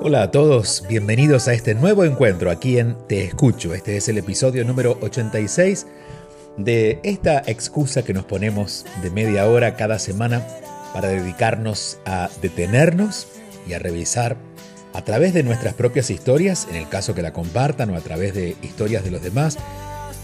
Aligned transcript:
Hola 0.00 0.22
a 0.22 0.30
todos, 0.30 0.82
bienvenidos 0.88 1.46
a 1.46 1.52
este 1.52 1.74
nuevo 1.74 2.06
encuentro 2.06 2.50
aquí 2.50 2.78
en 2.78 2.96
Te 3.06 3.22
Escucho. 3.22 3.74
Este 3.74 3.98
es 3.98 4.08
el 4.08 4.16
episodio 4.16 4.64
número 4.64 4.96
86 5.02 5.86
de 6.56 7.00
esta 7.02 7.42
excusa 7.46 8.02
que 8.02 8.14
nos 8.14 8.24
ponemos 8.24 8.86
de 9.02 9.10
media 9.10 9.46
hora 9.46 9.76
cada 9.76 9.98
semana 9.98 10.42
para 10.94 11.08
dedicarnos 11.08 11.98
a 12.06 12.30
detenernos 12.40 13.26
y 13.68 13.74
a 13.74 13.78
revisar 13.78 14.38
a 14.94 15.04
través 15.04 15.34
de 15.34 15.42
nuestras 15.42 15.74
propias 15.74 16.08
historias, 16.08 16.66
en 16.70 16.76
el 16.76 16.88
caso 16.88 17.14
que 17.14 17.20
la 17.20 17.34
compartan 17.34 17.90
o 17.90 17.96
a 17.96 18.00
través 18.00 18.32
de 18.32 18.56
historias 18.62 19.04
de 19.04 19.10
los 19.10 19.20
demás, 19.20 19.58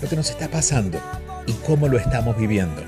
lo 0.00 0.08
que 0.08 0.16
nos 0.16 0.30
está 0.30 0.48
pasando 0.48 0.98
y 1.46 1.52
cómo 1.66 1.86
lo 1.86 1.98
estamos 1.98 2.38
viviendo. 2.38 2.82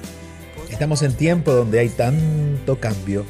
Estamos 0.71 1.03
en 1.03 1.15
tiempo 1.15 1.53
donde 1.53 1.79
hay 1.79 1.91
tanto 1.91 2.81
cambio, 2.81 3.25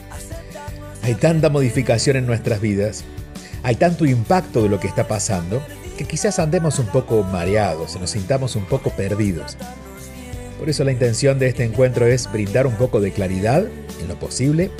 hay 1.06 1.14
tanta 1.14 1.50
modificación 1.50 2.16
en 2.16 2.26
nuestras 2.26 2.60
vidas, 2.60 3.04
hay 3.62 3.76
tanto 3.76 4.06
impacto 4.06 4.64
de 4.64 4.68
lo 4.68 4.80
que 4.80 4.88
está 4.88 5.06
pasando, 5.06 5.62
que 5.96 6.04
quizás 6.04 6.40
andemos 6.40 6.80
un 6.80 6.86
poco 6.86 7.22
mareados, 7.22 7.94
nos 8.00 8.10
sintamos 8.10 8.56
un 8.56 8.64
poco 8.64 8.90
perdidos. 8.90 9.56
Por 10.58 10.68
eso 10.68 10.82
la 10.82 10.90
intención 10.90 11.38
de 11.38 11.46
este 11.46 11.62
encuentro 11.62 12.08
es 12.08 12.28
brindar 12.32 12.66
un 12.66 12.74
poco 12.74 13.00
de 13.00 13.12
claridad 13.12 13.64
en 14.00 14.08
lo 14.08 14.18
posible 14.18 14.72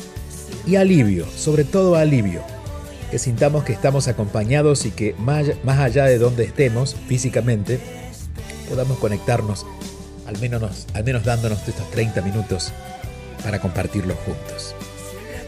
y 0.67 0.75
alivio, 0.75 1.27
sobre 1.31 1.63
todo 1.63 1.95
alivio, 1.95 2.43
que 3.13 3.21
sintamos 3.21 3.63
que 3.63 3.73
estamos 3.73 4.09
acompañados 4.09 4.85
y 4.85 4.91
que 4.91 5.15
más, 5.19 5.47
allá 5.79 6.07
de 6.07 6.19
donde 6.19 6.43
estemos 6.43 6.97
físicamente, 7.07 7.79
podamos 8.69 8.99
conectarnos, 8.99 9.65
al 10.27 10.37
menos, 10.41 10.89
al 10.93 11.05
menos 11.05 11.23
dándonos 11.23 11.69
estos 11.69 11.89
30 11.93 12.21
minutos 12.23 12.73
para 13.45 13.61
compartirlos 13.61 14.17
juntos. 14.27 14.76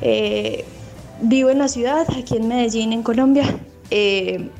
eh, 0.00 0.64
vivo 1.22 1.50
en 1.50 1.58
la 1.58 1.68
ciudad, 1.68 2.06
aquí 2.16 2.36
en 2.36 2.48
Medellín, 2.48 2.92
en 2.92 3.02
Colombia, 3.02 3.44
eh, 3.90 4.50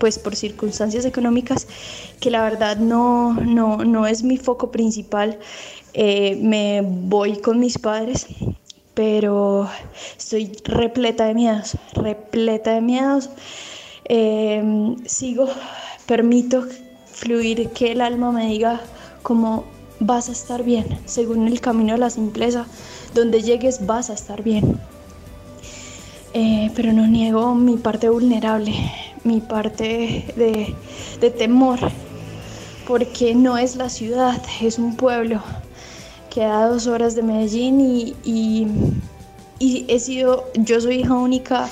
pues 0.00 0.18
por 0.18 0.34
circunstancias 0.34 1.04
económicas, 1.04 1.68
que 2.18 2.30
la 2.30 2.42
verdad 2.42 2.78
no, 2.78 3.34
no, 3.34 4.06
es 4.06 4.24
mi 4.24 4.38
foco 4.38 4.72
principal. 4.72 5.38
Eh, 5.92 6.36
me 6.42 6.80
voy 6.82 7.36
con 7.36 7.60
mis 7.60 7.78
padres, 7.78 8.26
pero 8.94 9.68
estoy 10.18 10.52
repleta 10.64 11.26
de 11.26 11.34
miedos, 11.34 11.76
repleta 11.94 12.72
de 12.72 12.80
miedos. 12.80 13.30
Em, 14.04 14.96
sigo, 15.06 15.48
permito 16.06 16.66
fluir, 17.06 17.68
que 17.70 17.92
el 17.92 18.00
alma 18.00 18.32
me 18.32 18.46
diga 18.46 18.80
cómo 19.22 19.64
vas 20.00 20.28
a 20.30 20.32
estar 20.32 20.64
bien, 20.64 20.86
según 21.04 21.46
el 21.46 21.60
camino 21.60 21.92
de 21.92 21.98
la 21.98 22.10
simpleza, 22.10 22.66
donde 23.14 23.42
llegues 23.42 23.86
vas 23.86 24.08
a 24.08 24.14
estar 24.14 24.42
bien. 24.42 24.80
Eh, 26.32 26.70
pero 26.74 26.92
no 26.92 27.06
niego 27.06 27.54
mi 27.54 27.76
parte 27.76 28.08
vulnerable, 28.08 28.72
mi 29.24 29.40
parte 29.40 30.24
de, 30.36 31.30
temor, 31.30 31.78
porque 32.86 33.34
no 33.34 33.58
es 33.58 33.76
la 33.76 33.88
ciudad, 33.88 34.42
es 34.60 34.78
un 34.78 34.96
pueblo 34.96 35.40
que 36.30 36.44
a 36.44 36.66
dos 36.66 36.86
horas 36.86 37.14
de 37.14 37.22
Medellín 37.22 37.80
y, 37.80 38.14
y, 38.24 38.66
y 39.58 39.84
he 39.88 39.98
sido, 39.98 40.44
yo 40.54 40.80
soy 40.80 41.00
hija 41.00 41.14
única 41.14 41.68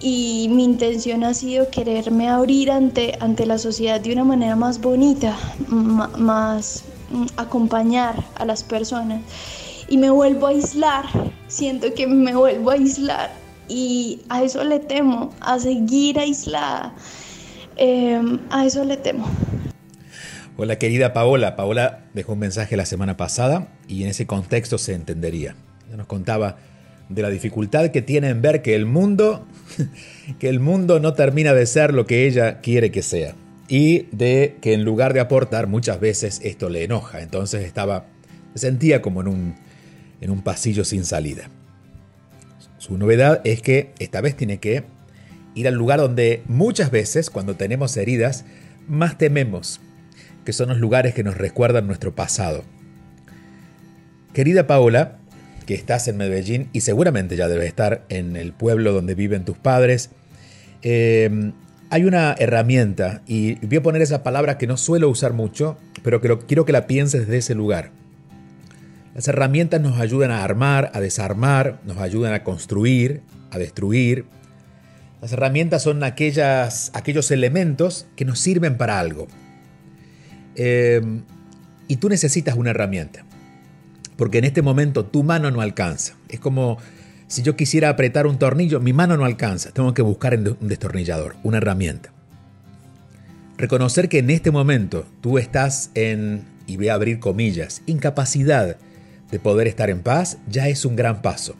y 0.00 0.48
mi 0.50 0.64
intención 0.64 1.24
ha 1.24 1.34
sido 1.34 1.70
quererme 1.70 2.28
abrir 2.28 2.70
ante, 2.70 3.16
ante 3.20 3.46
la 3.46 3.58
sociedad 3.58 4.00
de 4.00 4.12
una 4.12 4.24
manera 4.24 4.54
más 4.54 4.80
bonita, 4.80 5.36
más 5.68 6.84
mm, 7.10 7.26
acompañar 7.36 8.22
a 8.36 8.44
las 8.44 8.62
personas. 8.62 9.22
Y 9.88 9.96
me 9.96 10.10
vuelvo 10.10 10.46
a 10.46 10.50
aislar, 10.50 11.06
siento 11.48 11.92
que 11.94 12.06
me 12.06 12.34
vuelvo 12.34 12.70
a 12.70 12.74
aislar 12.74 13.43
y 13.68 14.22
a 14.28 14.42
eso 14.42 14.64
le 14.64 14.80
temo, 14.80 15.34
a 15.40 15.58
seguir 15.58 16.18
aislada. 16.18 16.94
Em, 17.76 18.38
a 18.50 18.66
eso 18.66 18.84
le 18.84 18.96
temo. 18.96 19.28
Hola 20.56 20.78
querida 20.78 21.12
Paola, 21.12 21.56
Paola 21.56 22.04
dejó 22.14 22.34
un 22.34 22.38
mensaje 22.38 22.76
la 22.76 22.86
semana 22.86 23.16
pasada 23.16 23.68
y 23.88 24.04
en 24.04 24.10
ese 24.10 24.26
contexto 24.26 24.78
se 24.78 24.94
entendería. 24.94 25.56
Ya 25.90 25.96
nos 25.96 26.06
contaba 26.06 26.58
de 27.08 27.22
la 27.22 27.30
dificultad 27.30 27.90
que 27.90 28.02
tiene 28.02 28.28
en 28.28 28.40
ver 28.40 28.62
que 28.62 28.76
el 28.76 28.86
mundo, 28.86 29.46
que 30.38 30.48
el 30.48 30.60
mundo 30.60 31.00
no 31.00 31.14
termina 31.14 31.54
de 31.54 31.66
ser 31.66 31.92
lo 31.92 32.06
que 32.06 32.26
ella 32.26 32.60
quiere 32.60 32.92
que 32.92 33.02
sea. 33.02 33.34
Y 33.66 34.06
de 34.12 34.58
que 34.60 34.74
en 34.74 34.84
lugar 34.84 35.14
de 35.14 35.20
aportar, 35.20 35.66
muchas 35.66 35.98
veces 35.98 36.40
esto 36.44 36.68
le 36.68 36.84
enoja. 36.84 37.20
Entonces 37.22 37.64
estaba, 37.64 38.06
se 38.54 38.60
sentía 38.60 39.02
como 39.02 39.22
en 39.22 39.28
un, 39.28 39.54
en 40.20 40.30
un 40.30 40.42
pasillo 40.42 40.84
sin 40.84 41.04
salida. 41.04 41.48
Su 42.84 42.98
novedad 42.98 43.40
es 43.44 43.62
que 43.62 43.94
esta 43.98 44.20
vez 44.20 44.36
tiene 44.36 44.58
que 44.58 44.84
ir 45.54 45.66
al 45.66 45.74
lugar 45.74 46.00
donde 46.00 46.42
muchas 46.48 46.90
veces, 46.90 47.30
cuando 47.30 47.56
tenemos 47.56 47.96
heridas, 47.96 48.44
más 48.86 49.16
tememos, 49.16 49.80
que 50.44 50.52
son 50.52 50.68
los 50.68 50.76
lugares 50.76 51.14
que 51.14 51.24
nos 51.24 51.38
recuerdan 51.38 51.86
nuestro 51.86 52.14
pasado. 52.14 52.62
Querida 54.34 54.66
Paola, 54.66 55.16
que 55.64 55.72
estás 55.72 56.08
en 56.08 56.18
Medellín 56.18 56.68
y 56.74 56.82
seguramente 56.82 57.36
ya 57.36 57.48
debes 57.48 57.68
estar 57.68 58.04
en 58.10 58.36
el 58.36 58.52
pueblo 58.52 58.92
donde 58.92 59.14
viven 59.14 59.46
tus 59.46 59.56
padres. 59.56 60.10
Eh, 60.82 61.52
hay 61.88 62.04
una 62.04 62.34
herramienta 62.38 63.22
y 63.26 63.54
voy 63.66 63.78
a 63.78 63.82
poner 63.82 64.02
esa 64.02 64.22
palabra 64.22 64.58
que 64.58 64.66
no 64.66 64.76
suelo 64.76 65.08
usar 65.08 65.32
mucho, 65.32 65.78
pero 66.02 66.20
que 66.20 66.36
quiero 66.46 66.66
que 66.66 66.72
la 66.72 66.86
pienses 66.86 67.22
desde 67.22 67.38
ese 67.38 67.54
lugar. 67.54 68.03
Las 69.14 69.28
herramientas 69.28 69.80
nos 69.80 70.00
ayudan 70.00 70.30
a 70.30 70.42
armar, 70.42 70.90
a 70.94 71.00
desarmar, 71.00 71.80
nos 71.84 71.98
ayudan 71.98 72.32
a 72.34 72.42
construir, 72.42 73.22
a 73.50 73.58
destruir. 73.58 74.26
Las 75.22 75.32
herramientas 75.32 75.82
son 75.82 76.02
aquellas, 76.02 76.90
aquellos 76.94 77.30
elementos 77.30 78.06
que 78.16 78.24
nos 78.24 78.40
sirven 78.40 78.76
para 78.76 78.98
algo. 78.98 79.28
Eh, 80.56 81.00
y 81.86 81.96
tú 81.96 82.08
necesitas 82.08 82.56
una 82.56 82.70
herramienta 82.70 83.24
porque 84.16 84.38
en 84.38 84.44
este 84.44 84.62
momento 84.62 85.04
tu 85.04 85.22
mano 85.22 85.50
no 85.50 85.60
alcanza. 85.60 86.14
Es 86.28 86.40
como 86.40 86.78
si 87.26 87.42
yo 87.42 87.56
quisiera 87.56 87.88
apretar 87.88 88.26
un 88.26 88.38
tornillo, 88.38 88.80
mi 88.80 88.92
mano 88.92 89.16
no 89.16 89.24
alcanza. 89.24 89.72
Tengo 89.72 89.94
que 89.94 90.02
buscar 90.02 90.36
un 90.36 90.68
destornillador, 90.68 91.36
una 91.42 91.58
herramienta. 91.58 92.10
Reconocer 93.56 94.08
que 94.08 94.18
en 94.18 94.30
este 94.30 94.50
momento 94.50 95.06
tú 95.20 95.38
estás 95.38 95.90
en, 95.94 96.44
y 96.66 96.76
voy 96.76 96.88
a 96.88 96.94
abrir 96.94 97.20
comillas, 97.20 97.82
incapacidad 97.86 98.76
de 99.34 99.40
poder 99.40 99.66
estar 99.66 99.90
en 99.90 100.00
paz, 100.00 100.38
ya 100.46 100.68
es 100.68 100.84
un 100.84 100.94
gran 100.94 101.20
paso. 101.20 101.56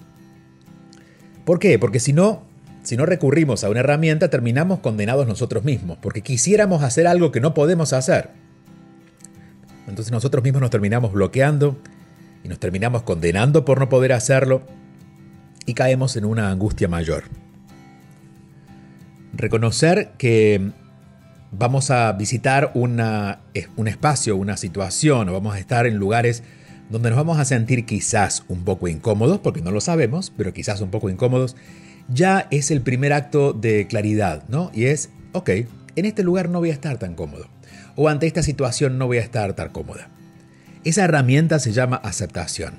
¿Por 1.45 1.59
qué? 1.59 1.77
Porque 1.77 1.99
si 1.99 2.13
no, 2.13 2.45
si 2.85 2.97
no 2.97 3.05
recurrimos 3.05 3.65
a 3.65 3.69
una 3.69 3.81
herramienta, 3.81 4.31
terminamos 4.31 4.79
condenados 4.79 5.27
nosotros 5.27 5.65
mismos, 5.65 5.99
porque 6.01 6.21
quisiéramos 6.21 6.85
hacer 6.85 7.09
algo 7.09 7.33
que 7.33 7.41
no 7.41 7.53
podemos 7.53 7.93
hacer. 7.93 8.31
Entonces 9.89 10.13
nosotros 10.13 10.45
mismos 10.45 10.63
nos 10.63 10.71
terminamos 10.71 11.13
bloqueando 11.13 11.77
y 12.45 12.49
nos 12.49 12.61
terminamos 12.61 13.03
condenando 13.03 13.65
por 13.65 13.81
no 13.81 13.89
poder 13.89 14.13
hacerlo 14.13 14.63
y 15.67 15.75
caemos 15.75 16.17
en 16.17 16.27
una 16.27 16.51
angustia 16.51 16.87
mayor. 16.87 17.25
Reconocer 19.33 20.13
que 20.17 20.71
vamos 21.51 21.91
a 21.91 22.13
visitar 22.13 22.71
una, 22.75 23.41
un 23.75 23.89
espacio, 23.89 24.37
una 24.37 24.57
situación, 24.57 25.29
o 25.29 25.33
vamos 25.33 25.57
a 25.57 25.59
estar 25.59 25.89
en 25.89 25.97
lugares 25.97 26.45
donde 26.91 27.11
nos 27.11 27.17
vamos 27.17 27.39
a 27.39 27.45
sentir 27.45 27.87
quizás 27.87 28.45
un 28.49 28.65
poco 28.65 28.89
incómodos, 28.89 29.41
porque 29.41 29.63
no 29.63 29.71
lo 29.71 29.81
sabemos, 29.81 30.33
pero 30.37 30.53
quizás 30.53 30.81
un 30.81 30.91
poco 30.91 31.11
incómodos, 31.11 31.57
ya 32.09 32.47
es 32.51 32.71
el 32.71 32.83
primer 32.83 33.13
acto 33.13 33.53
de 33.53 33.87
claridad, 33.87 34.45
¿no? 34.49 34.71
Y 34.75 34.85
es, 34.85 35.11
ok, 35.33 35.51
en 35.97 36.05
este 36.05 36.23
lugar 36.23 36.49
no 36.49 36.61
voy 36.61 36.71
a 36.71 36.75
estar 36.75 36.99
tan 36.99 37.15
cómodo, 37.15 37.49
o 37.97 38.09
ante 38.09 38.27
esta 38.27 38.43
situación 38.43 38.99
no 38.99 39.07
voy 39.07 39.19
a 39.19 39.23
estar 39.23 39.55
tan 39.55 39.71
cómoda. 39.71 40.09
Esa 40.85 41.05
herramienta 41.05 41.59
se 41.59 41.73
llama 41.73 41.97
aceptación. 41.97 42.75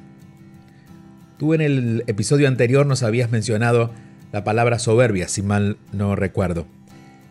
Tú 1.38 1.54
en 1.54 1.62
el 1.62 2.04
episodio 2.08 2.48
anterior 2.48 2.86
nos 2.86 3.04
habías 3.04 3.32
mencionado 3.32 3.92
la 4.32 4.44
palabra 4.44 4.80
soberbia, 4.80 5.28
si 5.28 5.42
mal 5.42 5.78
no 5.92 6.16
recuerdo. 6.16 6.68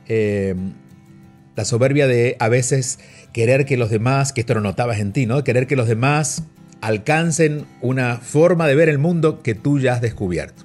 Eh, 0.09 0.55
la 1.57 1.65
soberbia 1.65 2.07
de 2.07 2.37
a 2.41 2.49
veces 2.49 2.99
querer 3.33 3.65
que 3.65 3.77
los 3.77 3.91
demás, 3.91 4.33
que 4.33 4.41
esto 4.41 4.55
lo 4.55 4.61
notabas 4.61 4.99
en 4.99 5.13
ti, 5.13 5.27
¿no? 5.27 5.45
Querer 5.45 5.67
que 5.67 5.77
los 5.77 5.87
demás 5.87 6.43
alcancen 6.85 7.65
una 7.81 8.19
forma 8.19 8.67
de 8.67 8.75
ver 8.75 8.91
el 8.91 8.99
mundo 8.99 9.43
que 9.43 9.55
tú 9.55 9.79
ya 9.79 9.95
has 9.95 10.03
descubierto. 10.03 10.65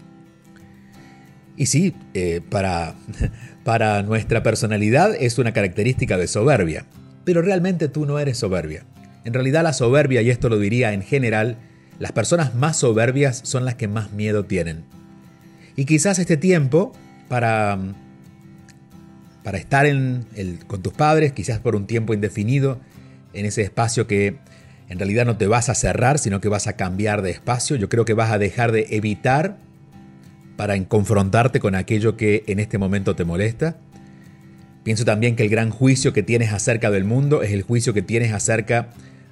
Y 1.55 1.67
sí, 1.67 1.95
eh, 2.13 2.41
para, 2.49 2.95
para 3.63 4.03
nuestra 4.03 4.43
personalidad 4.43 5.15
es 5.17 5.37
una 5.37 5.53
característica 5.53 6.17
de 6.17 6.27
soberbia, 6.27 6.85
pero 7.23 7.41
realmente 7.41 7.87
tú 7.87 8.05
no 8.05 8.19
eres 8.19 8.37
soberbia. 8.37 8.83
En 9.23 9.33
realidad 9.33 9.63
la 9.63 9.71
soberbia, 9.71 10.21
y 10.21 10.29
esto 10.29 10.49
lo 10.49 10.59
diría 10.59 10.91
en 10.91 11.03
general, 11.03 11.57
las 11.99 12.11
personas 12.11 12.53
más 12.53 12.75
soberbias 12.75 13.39
son 13.45 13.63
las 13.63 13.75
que 13.75 13.87
más 13.87 14.11
miedo 14.11 14.43
tienen. 14.43 14.83
Y 15.77 15.85
quizás 15.85 16.19
este 16.19 16.35
tiempo 16.35 16.91
para 17.29 17.79
para 19.41 19.57
estar 19.57 19.85
en 19.85 20.25
con 20.67 20.81
tus 20.81 20.91
padres, 20.91 21.31
quizás 21.31 21.59
por 21.59 21.77
un 21.77 21.87
tiempo 21.87 22.13
indefinido, 22.13 22.77
en 23.31 23.45
ese 23.45 23.61
espacio 23.61 24.05
que 24.05 24.37
en 24.89 24.99
realidad 24.99 25.25
no 25.25 25.37
te 25.37 25.47
vas 25.47 25.69
a 25.69 25.75
cerrar, 25.75 26.19
sino 26.19 26.41
que 26.41 26.49
vas 26.49 26.67
a 26.67 26.73
cambiar 26.73 27.21
de 27.21 27.31
espacio. 27.31 27.75
Yo 27.75 27.89
creo 27.89 28.05
que 28.05 28.13
vas 28.13 28.31
a 28.31 28.39
dejar 28.39 28.71
de 28.71 28.87
evitar 28.89 29.57
para 30.57 30.83
confrontarte 30.85 31.59
con 31.59 31.75
aquello 31.75 32.17
que 32.17 32.43
en 32.47 32.59
este 32.59 32.77
momento 32.77 33.15
te 33.15 33.23
molesta. 33.23 33.77
Pienso 34.83 35.05
también 35.05 35.35
que 35.35 35.43
el 35.43 35.49
gran 35.49 35.69
juicio 35.69 36.11
que 36.11 36.23
tienes 36.23 36.51
acerca 36.51 36.91
del 36.91 37.03
mundo 37.03 37.43
es 37.43 37.51
el 37.51 37.61
juicio 37.61 37.93
que 37.93 38.01
tienes 38.01 38.33
acerca 38.33 38.89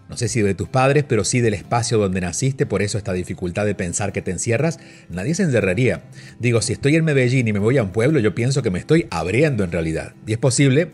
no 0.10 0.16
sé 0.16 0.30
si 0.30 0.42
de 0.42 0.54
tus 0.54 0.70
padres, 0.70 1.04
pero 1.04 1.24
sí 1.24 1.42
del 1.42 1.54
espacio 1.54 1.98
donde 1.98 2.22
naciste, 2.22 2.66
por 2.66 2.82
eso 2.82 2.98
esta 2.98 3.14
dificultad 3.14 3.66
de 3.66 3.76
pensar 3.76 4.14
que 4.14 4.22
te 4.22 4.32
encierras, 4.32 4.80
nadie 5.10 5.36
se 5.36 5.44
encerraría. 5.44 6.04
Digo, 6.40 6.62
si 6.62 6.74
estoy 6.74 6.96
en 6.96 7.04
Medellín 7.04 7.48
y 7.48 7.54
me 7.54 7.60
voy 7.60 7.78
a 7.78 7.84
un 7.84 7.92
pueblo, 7.92 8.20
yo 8.20 8.34
pienso 8.34 8.62
que 8.62 8.72
me 8.72 8.80
estoy 8.80 9.08
abriendo 9.10 9.64
en 9.64 9.72
realidad. 9.72 10.14
Y 10.26 10.32
es 10.32 10.38
posible 10.38 10.92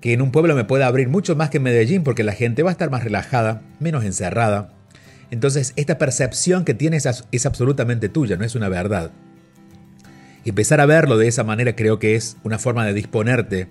que 0.00 0.12
en 0.12 0.22
un 0.22 0.32
pueblo 0.32 0.54
me 0.54 0.64
pueda 0.64 0.86
abrir 0.86 1.08
mucho 1.08 1.36
más 1.36 1.50
que 1.50 1.58
en 1.58 1.64
Medellín 1.64 2.04
porque 2.04 2.24
la 2.24 2.32
gente 2.32 2.62
va 2.62 2.70
a 2.70 2.72
estar 2.72 2.90
más 2.90 3.04
relajada, 3.04 3.62
menos 3.80 4.04
encerrada. 4.04 4.72
Entonces, 5.30 5.72
esta 5.76 5.98
percepción 5.98 6.64
que 6.64 6.74
tienes 6.74 7.06
es 7.30 7.46
absolutamente 7.46 8.08
tuya, 8.08 8.36
no 8.36 8.44
es 8.44 8.54
una 8.54 8.68
verdad. 8.68 9.12
Empezar 10.44 10.80
a 10.80 10.86
verlo 10.86 11.18
de 11.18 11.28
esa 11.28 11.44
manera 11.44 11.76
creo 11.76 11.98
que 11.98 12.16
es 12.16 12.36
una 12.42 12.58
forma 12.58 12.86
de 12.86 12.94
disponerte 12.94 13.68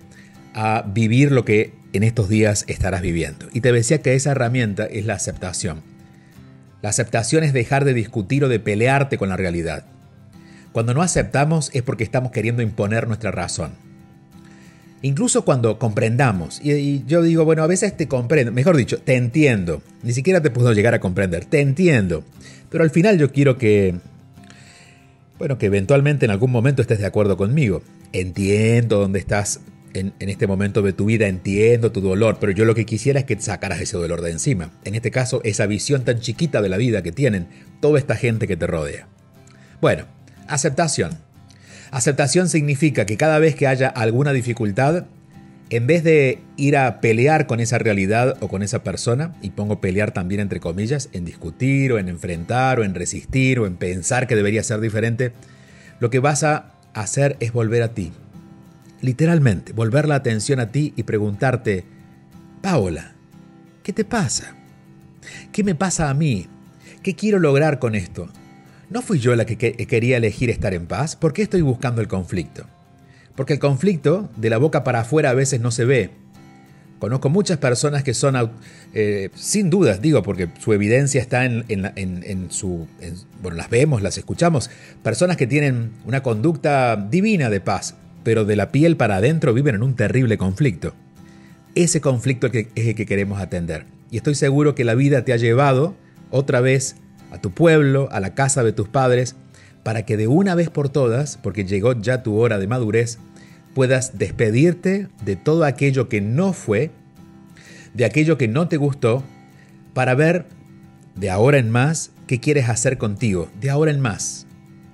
a 0.54 0.84
vivir 0.86 1.32
lo 1.32 1.44
que 1.44 1.74
en 1.92 2.04
estos 2.04 2.28
días 2.28 2.64
estarás 2.68 3.02
viviendo. 3.02 3.46
Y 3.52 3.60
te 3.60 3.72
decía 3.72 4.00
que 4.00 4.14
esa 4.14 4.30
herramienta 4.30 4.86
es 4.86 5.04
la 5.04 5.14
aceptación. 5.14 5.82
La 6.80 6.90
aceptación 6.90 7.44
es 7.44 7.52
dejar 7.52 7.84
de 7.84 7.92
discutir 7.92 8.44
o 8.44 8.48
de 8.48 8.60
pelearte 8.60 9.18
con 9.18 9.28
la 9.28 9.36
realidad. 9.36 9.84
Cuando 10.72 10.94
no 10.94 11.02
aceptamos 11.02 11.70
es 11.74 11.82
porque 11.82 12.04
estamos 12.04 12.30
queriendo 12.30 12.62
imponer 12.62 13.08
nuestra 13.08 13.32
razón. 13.32 13.89
Incluso 15.02 15.44
cuando 15.44 15.78
comprendamos, 15.78 16.60
y, 16.62 17.04
yo 17.06 17.22
digo, 17.22 17.44
bueno, 17.44 17.62
a 17.62 17.66
veces 17.66 17.96
te 17.96 18.06
comprendo, 18.06 18.52
mejor 18.52 18.76
dicho, 18.76 18.98
te 18.98 19.16
entiendo, 19.16 19.82
ni 20.02 20.12
siquiera 20.12 20.42
te 20.42 20.50
puedo 20.50 20.72
llegar 20.72 20.94
a 20.94 21.00
comprender, 21.00 21.46
te 21.46 21.60
entiendo, 21.60 22.22
pero 22.68 22.84
al 22.84 22.90
final 22.90 23.18
yo 23.18 23.32
quiero 23.32 23.56
que, 23.56 23.94
bueno, 25.38 25.56
que 25.56 25.66
eventualmente 25.66 26.26
en 26.26 26.30
algún 26.30 26.50
momento 26.50 26.82
estés 26.82 26.98
de 26.98 27.06
acuerdo 27.06 27.36
conmigo. 27.36 27.82
Entiendo 28.12 28.98
dónde 28.98 29.20
estás 29.20 29.60
en, 29.94 30.12
este 30.18 30.46
momento 30.46 30.82
de 30.82 30.92
tu 30.92 31.06
vida, 31.06 31.28
entiendo 31.28 31.92
tu 31.92 32.00
dolor, 32.00 32.36
pero 32.40 32.52
yo 32.52 32.64
lo 32.64 32.74
que 32.74 32.86
quisiera 32.86 33.20
es 33.20 33.26
que 33.26 33.36
te 33.36 33.42
sacaras 33.42 33.80
ese 33.80 33.96
dolor 33.96 34.20
de 34.20 34.30
encima. 34.30 34.70
En 34.84 34.94
este 34.94 35.10
caso, 35.10 35.40
esa 35.44 35.66
visión 35.66 36.04
tan 36.04 36.20
chiquita 36.20 36.60
de 36.62 36.68
la 36.68 36.76
vida 36.76 37.02
que 37.02 37.12
tienen 37.12 37.48
toda 37.80 37.98
esta 37.98 38.16
gente 38.16 38.46
que 38.46 38.56
te 38.56 38.66
rodea. 38.66 39.08
Bueno, 39.80 40.04
aceptación. 40.46 41.18
Aceptación 41.90 42.48
significa 42.48 43.04
que 43.04 43.16
cada 43.16 43.38
vez 43.38 43.54
que 43.54 43.66
haya 43.66 43.88
alguna 43.88 44.32
dificultad, 44.32 45.06
en 45.70 45.86
vez 45.86 46.04
de 46.04 46.38
ir 46.56 46.76
a 46.76 47.00
pelear 47.00 47.46
con 47.46 47.60
esa 47.60 47.78
realidad 47.78 48.36
o 48.40 48.48
con 48.48 48.62
esa 48.62 48.82
persona, 48.82 49.34
y 49.42 49.50
pongo 49.50 49.80
pelear 49.80 50.12
también 50.12 50.40
entre 50.40 50.60
comillas, 50.60 51.08
en 51.12 51.24
discutir 51.24 51.92
o 51.92 51.98
en 51.98 52.08
enfrentar 52.08 52.78
o 52.80 52.84
en 52.84 52.94
resistir 52.94 53.58
o 53.58 53.66
en 53.66 53.76
pensar 53.76 54.26
que 54.26 54.36
debería 54.36 54.62
ser 54.62 54.80
diferente, 54.80 55.32
lo 55.98 56.10
que 56.10 56.20
vas 56.20 56.44
a 56.44 56.74
hacer 56.94 57.36
es 57.40 57.52
volver 57.52 57.82
a 57.82 57.92
ti, 57.92 58.12
literalmente, 59.00 59.72
volver 59.72 60.06
la 60.06 60.16
atención 60.16 60.60
a 60.60 60.70
ti 60.70 60.92
y 60.96 61.02
preguntarte, 61.04 61.84
Paola, 62.62 63.14
¿qué 63.82 63.92
te 63.92 64.04
pasa? 64.04 64.54
¿Qué 65.52 65.64
me 65.64 65.74
pasa 65.74 66.10
a 66.10 66.14
mí? 66.14 66.46
¿Qué 67.02 67.14
quiero 67.14 67.38
lograr 67.38 67.78
con 67.78 67.94
esto? 67.94 68.28
¿No 68.90 69.02
fui 69.02 69.20
yo 69.20 69.36
la 69.36 69.46
que, 69.46 69.56
quería 69.56 70.16
elegir 70.16 70.50
estar 70.50 70.74
en 70.74 70.86
paz? 70.86 71.14
¿Por 71.14 71.32
qué 71.32 71.42
estoy 71.42 71.60
buscando 71.62 72.00
el 72.00 72.08
conflicto? 72.08 72.64
Porque 73.36 73.52
el 73.52 73.60
conflicto 73.60 74.28
de 74.36 74.50
la 74.50 74.58
boca 74.58 74.82
para 74.82 75.00
afuera 75.00 75.30
a 75.30 75.34
veces 75.34 75.60
no 75.60 75.70
se 75.70 75.84
ve. 75.84 76.10
Conozco 76.98 77.30
muchas 77.30 77.58
personas 77.58 78.02
que 78.02 78.14
son, 78.14 78.50
eh, 78.92 79.30
sin 79.34 79.70
dudas, 79.70 80.02
digo, 80.02 80.24
porque 80.24 80.48
su 80.58 80.72
evidencia 80.72 81.20
está 81.20 81.44
en, 81.44 81.64
en 81.68 82.50
su... 82.50 82.88
bueno, 83.40 83.56
las 83.56 83.70
vemos, 83.70 84.02
las 84.02 84.18
escuchamos. 84.18 84.70
Personas 85.04 85.36
que 85.36 85.46
tienen 85.46 85.92
una 86.04 86.24
conducta 86.24 86.96
divina 86.96 87.48
de 87.48 87.60
paz, 87.60 87.94
pero 88.24 88.44
de 88.44 88.56
la 88.56 88.72
piel 88.72 88.96
para 88.96 89.16
adentro 89.16 89.54
viven 89.54 89.76
en 89.76 89.84
un 89.84 89.94
terrible 89.94 90.36
conflicto. 90.36 90.94
Ese 91.76 92.00
conflicto 92.00 92.48
es 92.48 92.66
el 92.74 92.94
que 92.96 93.06
queremos 93.06 93.40
atender. 93.40 93.86
Y 94.10 94.16
estoy 94.16 94.34
seguro 94.34 94.74
que 94.74 94.84
la 94.84 94.96
vida 94.96 95.24
te 95.24 95.32
ha 95.32 95.36
llevado 95.36 95.94
otra 96.30 96.60
vez 96.60 96.96
a 97.30 97.40
tu 97.40 97.50
pueblo, 97.50 98.08
a 98.12 98.20
la 98.20 98.34
casa 98.34 98.64
de 98.64 98.72
tus 98.72 98.88
padres, 98.88 99.36
para 99.82 100.04
que 100.04 100.16
de 100.16 100.26
una 100.26 100.54
vez 100.54 100.70
por 100.70 100.88
todas, 100.88 101.36
porque 101.36 101.64
llegó 101.64 101.92
ya 102.00 102.22
tu 102.22 102.36
hora 102.36 102.58
de 102.58 102.66
madurez, 102.66 103.18
puedas 103.74 104.18
despedirte 104.18 105.08
de 105.24 105.36
todo 105.36 105.64
aquello 105.64 106.08
que 106.08 106.20
no 106.20 106.52
fue, 106.52 106.90
de 107.94 108.04
aquello 108.04 108.36
que 108.36 108.48
no 108.48 108.68
te 108.68 108.76
gustó, 108.76 109.22
para 109.94 110.14
ver 110.14 110.46
de 111.14 111.30
ahora 111.30 111.58
en 111.58 111.70
más 111.70 112.10
qué 112.26 112.40
quieres 112.40 112.68
hacer 112.68 112.98
contigo, 112.98 113.48
de 113.60 113.70
ahora 113.70 113.90
en 113.90 114.00
más 114.00 114.46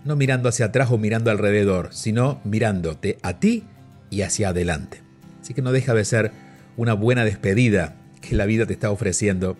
no 0.06 0.16
mirando 0.16 0.48
hacia 0.48 0.66
atrás 0.66 0.90
o 0.90 0.98
mirando 0.98 1.30
alrededor, 1.30 1.88
sino 1.90 2.40
mirándote 2.44 3.18
a 3.22 3.40
ti 3.40 3.64
y 4.08 4.22
hacia 4.22 4.50
adelante. 4.50 5.02
Así 5.42 5.52
que 5.52 5.62
no 5.62 5.72
deja 5.72 5.94
de 5.94 6.04
ser 6.04 6.30
una 6.76 6.94
buena 6.94 7.24
despedida 7.24 7.96
que 8.20 8.36
la 8.36 8.46
vida 8.46 8.66
te 8.66 8.72
está 8.72 8.90
ofreciendo 8.90 9.56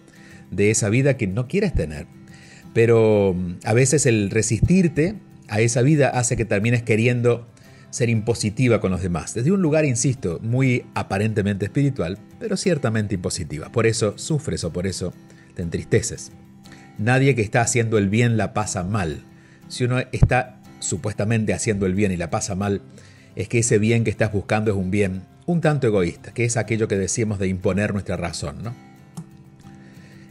de 0.51 0.71
esa 0.71 0.89
vida 0.89 1.17
que 1.17 1.27
no 1.27 1.49
quieres 1.49 1.75
tener. 1.75 2.07
Pero 2.77 3.35
mm, 3.35 3.61
a 3.65 3.73
veces 3.73 4.05
el 4.05 4.29
resistirte 4.29 5.15
a 5.49 5.63
esa 5.63 5.81
vida 5.81 6.11
hace 6.11 6.37
que 6.37 6.45
termines 6.45 6.83
queriendo 6.83 7.49
ser 7.89 8.11
impositiva 8.11 8.83
con 8.83 8.91
los 8.91 9.01
demás. 9.01 9.33
Desde 9.33 9.51
un 9.51 9.63
lugar, 9.63 9.87
insisto, 9.87 10.41
muy 10.43 10.85
aparentemente 10.95 11.65
espiritual, 11.65 12.19
pero 12.39 12.59
ciertamente 12.59 13.15
impositiva. 13.15 13.73
Por 13.73 13.87
eso 13.87 14.19
sufres 14.19 14.63
o 14.65 14.75
por 14.75 14.87
eso 14.87 15.15
te 15.55 15.63
entristeces. 15.63 16.33
Nadie 16.99 17.35
que 17.35 17.41
está 17.41 17.63
haciendo 17.63 17.97
el 17.97 18.11
bien 18.11 18.37
la 18.37 18.53
pasa 18.53 18.85
mal 18.85 19.25
si 19.69 19.85
uno 19.85 20.01
está 20.13 20.61
supuestamente 20.79 21.55
haciendo 21.55 21.87
el 21.87 21.95
bien 21.95 22.13
y 22.13 22.17
la 22.17 22.31
pasa 22.31 22.55
mal, 22.55 22.83
es 23.35 23.49
que 23.49 23.59
ese 23.59 23.79
bien 23.79 24.05
que 24.05 24.11
estás 24.11 24.33
buscando 24.33 24.71
es 24.71 24.77
un 24.77 24.91
bien 24.91 25.23
un 25.47 25.61
tanto 25.61 25.87
egoísta, 25.87 26.35
que 26.35 26.45
es 26.45 26.57
aquello 26.57 26.89
que 26.89 26.99
decimos 26.99 27.39
de 27.39 27.47
imponer 27.49 27.93
nuestra 27.93 28.17
razón, 28.17 28.63
¿no? 28.63 28.86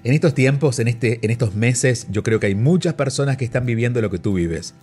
En 0.06 0.14
estos 0.14 0.36
tiempos, 0.36 0.78
en, 0.78 0.88
este, 0.88 1.18
en 1.24 1.32
estos 1.32 1.56
meses, 1.56 2.06
yo 2.12 2.22
creo 2.22 2.40
que 2.40 2.46
hay 2.46 2.54
muchas 2.54 2.94
personas 2.94 3.38
que 3.38 3.46
están 3.46 3.66
viviendo 3.66 4.04
lo 4.04 4.12
que 4.12 4.20
tú 4.20 4.36
vives. 4.36 4.76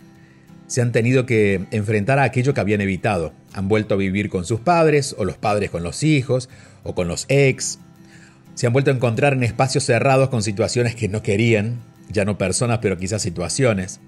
Se 0.67 0.83
han 0.83 0.91
tenido 0.91 1.27
que 1.27 1.65
enfrentar 1.71 2.19
a 2.19 2.25
aquello 2.25 2.55
que 2.55 2.61
habían 2.61 2.81
evitado. 2.81 3.33
Han 3.53 3.69
vuelto 3.69 3.95
a 3.95 3.99
vivir 3.99 4.29
con 4.29 4.45
sus 4.45 4.59
padres, 4.59 5.15
o 5.17 5.25
los 5.25 5.37
padres 5.37 5.71
con 5.71 5.85
los 5.85 6.03
hijos, 6.03 6.49
o 6.83 6.97
con 6.97 7.07
los 7.07 7.27
ex. 7.29 7.79
Se 8.57 8.67
han 8.67 8.73
vuelto 8.73 8.91
a 8.91 8.95
encontrar 8.95 9.35
en 9.35 9.45
espacios 9.45 9.85
cerrados 9.85 10.29
con 10.29 10.43
situaciones 10.43 10.97
que 10.97 11.09
no 11.09 11.23
querían, 11.23 11.79
ya 12.09 12.25
no 12.25 12.37
personas, 12.37 12.81
pero 12.83 12.99
quizás 12.99 13.23
situaciones. 13.23 14.01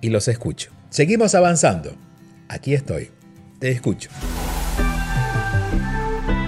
y 0.00 0.10
los 0.10 0.28
escucho. 0.28 0.70
Seguimos 0.90 1.34
avanzando. 1.34 1.92
Aquí 2.48 2.74
estoy. 2.74 3.10
Te 3.58 3.70
escucho. 3.70 4.10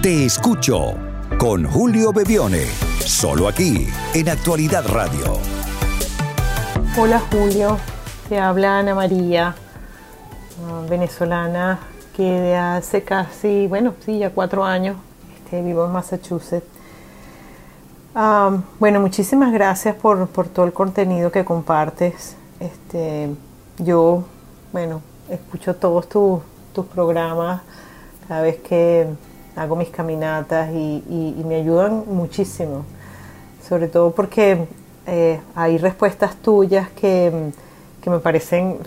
Te 0.01 0.25
escucho 0.25 0.95
con 1.39 1.65
Julio 1.65 2.13
Bebione, 2.13 2.63
solo 2.99 3.47
aquí 3.47 3.87
en 4.13 4.29
Actualidad 4.29 4.85
Radio. 4.87 5.39
Hola 6.97 7.19
Julio, 7.31 7.77
te 8.29 8.39
habla 8.39 8.79
Ana 8.79 8.95
María, 8.95 9.55
ah, 10.63 10.85
venezolana 10.89 11.79
que 12.15 12.55
hace 12.55 13.03
casi, 13.03 13.67
bueno, 13.67 13.95
sí, 14.05 14.19
ya 14.19 14.29
cuatro 14.29 14.63
años 14.63 14.97
vivo 15.51 15.85
en 15.85 15.91
Massachusetts. 15.91 16.67
bueno, 18.79 18.99
muchísimas 18.99 19.51
gracias 19.53 19.95
por, 19.95 20.27
todo 20.27 20.65
el 20.65 20.73
contenido 20.73 21.31
que 21.31 21.45
compartes. 21.45 22.35
Este, 22.59 23.29
yo, 23.77 24.23
bueno, 24.73 25.01
escucho 25.29 25.75
todos 25.75 26.07
tus 26.09 26.85
programas 26.85 27.61
cada 28.27 28.41
vez 28.41 28.57
que 28.57 29.07
hago 29.55 29.75
mis 29.75 29.89
caminatas 29.89 30.69
y, 30.71 31.43
me 31.45 31.55
ayudan 31.55 32.03
muchísimo. 32.07 32.85
Sobre 33.67 33.87
todo 33.87 34.11
porque 34.11 34.67
eh, 35.05 35.39
hay 35.55 35.77
respuestas 35.77 36.35
tuyas 36.37 36.89
que, 36.91 37.51
me 38.05 38.19
parecen 38.19 38.77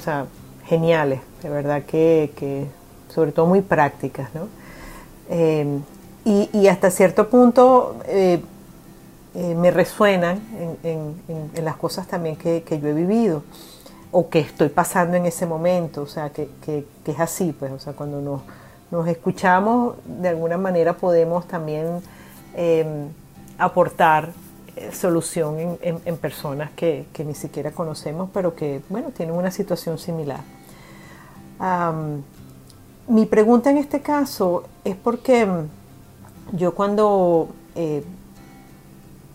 geniales, 0.65 1.21
de 1.43 1.51
verdad 1.51 1.83
que, 1.83 2.67
sobre 3.09 3.33
todo 3.33 3.45
muy 3.47 3.61
prácticas. 3.61 4.35
¿no? 4.35 4.49
Eh, 5.29 5.81
y, 6.25 6.67
hasta 6.69 6.91
cierto 6.91 7.29
punto 7.29 7.97
eh, 8.07 8.43
eh, 9.35 9.55
me 9.55 9.71
resuenan 9.71 10.41
en, 10.83 11.65
las 11.65 11.77
cosas 11.77 12.07
también 12.07 12.37
que, 12.37 12.63
yo 12.69 12.89
he 12.89 12.93
vivido 12.93 13.43
o 14.13 14.29
que 14.29 14.41
estoy 14.41 14.69
pasando 14.69 15.17
en 15.17 15.27
ese 15.27 15.47
momento, 15.47 16.03
o 16.03 16.07
sea, 16.07 16.31
que, 16.31 16.49
es 17.07 17.21
así, 17.21 17.55
pues, 17.59 17.73
o 17.73 17.79
sea, 17.79 17.93
cuando 17.93 18.21
nos, 18.21 18.43
nos 18.91 19.07
escuchamos, 19.09 19.97
de 20.05 20.29
alguna 20.29 20.59
manera 20.59 20.95
podemos 20.95 21.47
también 21.47 22.03
em, 22.55 23.09
aportar 23.57 24.31
eh, 24.77 24.91
solución 24.93 25.79
en, 25.81 26.17
personas 26.17 26.71
que, 26.73 27.07
ni 27.25 27.35
siquiera 27.35 27.71
conocemos, 27.71 28.31
pero 28.35 28.55
que, 28.55 28.83
bueno, 28.89 29.11
tienen 29.11 29.35
una 29.35 29.51
situación 29.51 29.97
similar. 29.97 30.41
mi 33.09 33.27
pregunta 33.27 33.71
en 33.71 33.79
este 33.79 34.01
caso 34.01 34.65
es 34.85 34.97
porque 34.97 35.47
yo 36.53 36.75
cuando 36.75 37.49
eh, 37.75 38.03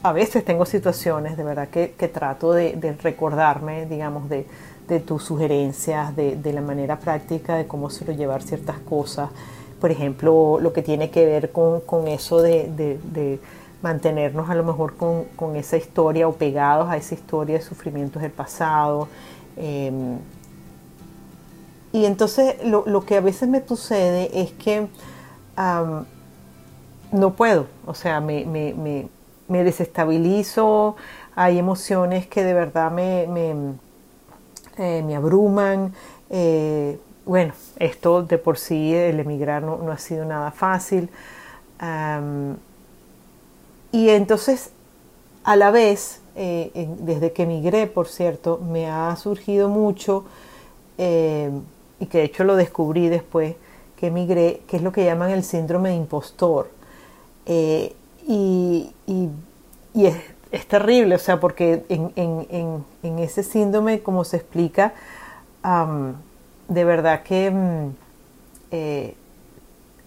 a 0.04 0.12
veces 0.12 0.46
tengo 0.46 0.66
situaciones 0.66 1.36
de 1.36 1.44
verdad 1.44 1.68
que, 1.70 1.88
trato 2.14 2.54
de, 2.54 2.96
recordarme, 3.02 3.86
digamos, 3.88 4.30
de, 4.30 4.46
tus 5.00 5.24
sugerencias, 5.24 6.16
de, 6.16 6.54
la 6.54 6.62
manera 6.62 7.00
práctica 7.00 7.56
de 7.56 7.66
cómo 7.66 7.90
se 7.90 8.06
lo 8.06 8.14
llevar 8.14 8.44
ciertas 8.44 8.78
cosas. 8.80 9.30
Por 9.82 9.90
ejemplo, 9.90 10.60
lo 10.62 10.74
que 10.74 10.84
tiene 10.84 11.10
que 11.10 11.26
ver 11.26 11.52
con, 11.52 12.08
eso 12.08 12.42
de, 12.42 13.40
mantenernos 13.82 14.50
a 14.50 14.56
lo 14.56 14.64
mejor 14.64 14.96
con, 14.96 15.56
esa 15.56 15.78
historia 15.78 16.28
o 16.28 16.34
pegados 16.34 16.88
a 16.88 16.98
esa 16.98 17.16
historia 17.16 17.58
de 17.58 17.64
sufrimientos 17.64 18.22
del 18.22 18.32
pasado. 18.32 19.08
Em, 19.58 20.20
y 21.94 22.06
entonces 22.06 22.58
lo, 22.64 23.06
que 23.06 23.16
a 23.16 23.22
veces 23.22 23.50
me 23.50 23.66
sucede 23.66 24.30
es 24.40 24.52
que 24.52 24.88
no 27.16 27.34
puedo, 27.34 27.68
o 27.86 27.94
sea, 27.94 28.20
me, 28.20 29.08
desestabilizo, 29.48 30.96
hay 31.36 31.58
emociones 31.58 32.28
que 32.28 32.44
de 32.44 32.54
verdad 32.54 32.92
me, 32.92 33.26
me, 33.28 33.74
eh, 34.78 35.16
abruman. 35.16 35.94
Eh, 36.30 37.00
bueno, 37.26 37.54
esto 37.78 38.24
de 38.24 38.38
por 38.38 38.58
sí, 38.58 38.94
el 38.94 39.20
emigrar 39.20 39.64
no, 39.64 39.92
ha 39.92 39.98
sido 39.98 40.26
nada 40.26 40.52
fácil. 40.52 41.10
y 43.92 44.10
entonces, 44.10 44.72
a 45.44 45.56
la 45.56 45.72
vez, 45.72 46.22
eh, 46.36 46.88
desde 47.00 47.32
que 47.32 47.44
emigré, 47.44 47.88
por 47.88 48.08
cierto, 48.08 48.60
me 48.60 48.90
ha 48.90 49.16
surgido 49.16 49.70
mucho, 49.70 50.26
y 50.98 52.06
que 52.08 52.20
de 52.20 52.24
hecho 52.24 52.44
lo 52.44 52.56
descubrí 52.56 53.10
después 53.10 53.56
que 53.98 54.08
emigré, 54.08 54.62
que 54.68 54.78
es 54.78 54.84
lo 54.84 54.92
que 54.92 55.06
llaman 55.06 55.32
el 55.32 55.44
síndrome 55.44 55.90
de 55.90 55.96
impostor. 55.96 56.75
Eh, 57.46 57.94
y, 58.28 58.92
es, 60.52 60.68
terrible, 60.68 61.16
o 61.16 61.20
sea, 61.20 61.40
porque 61.40 61.84
en, 61.90 63.20
ese 63.20 63.44
síndrome, 63.44 64.02
como 64.02 64.24
se 64.24 64.38
explica, 64.38 64.94
de 66.68 66.84
verdad 66.84 67.24
que 67.24 67.52
mm, 67.52 67.90
eh, 68.72 69.16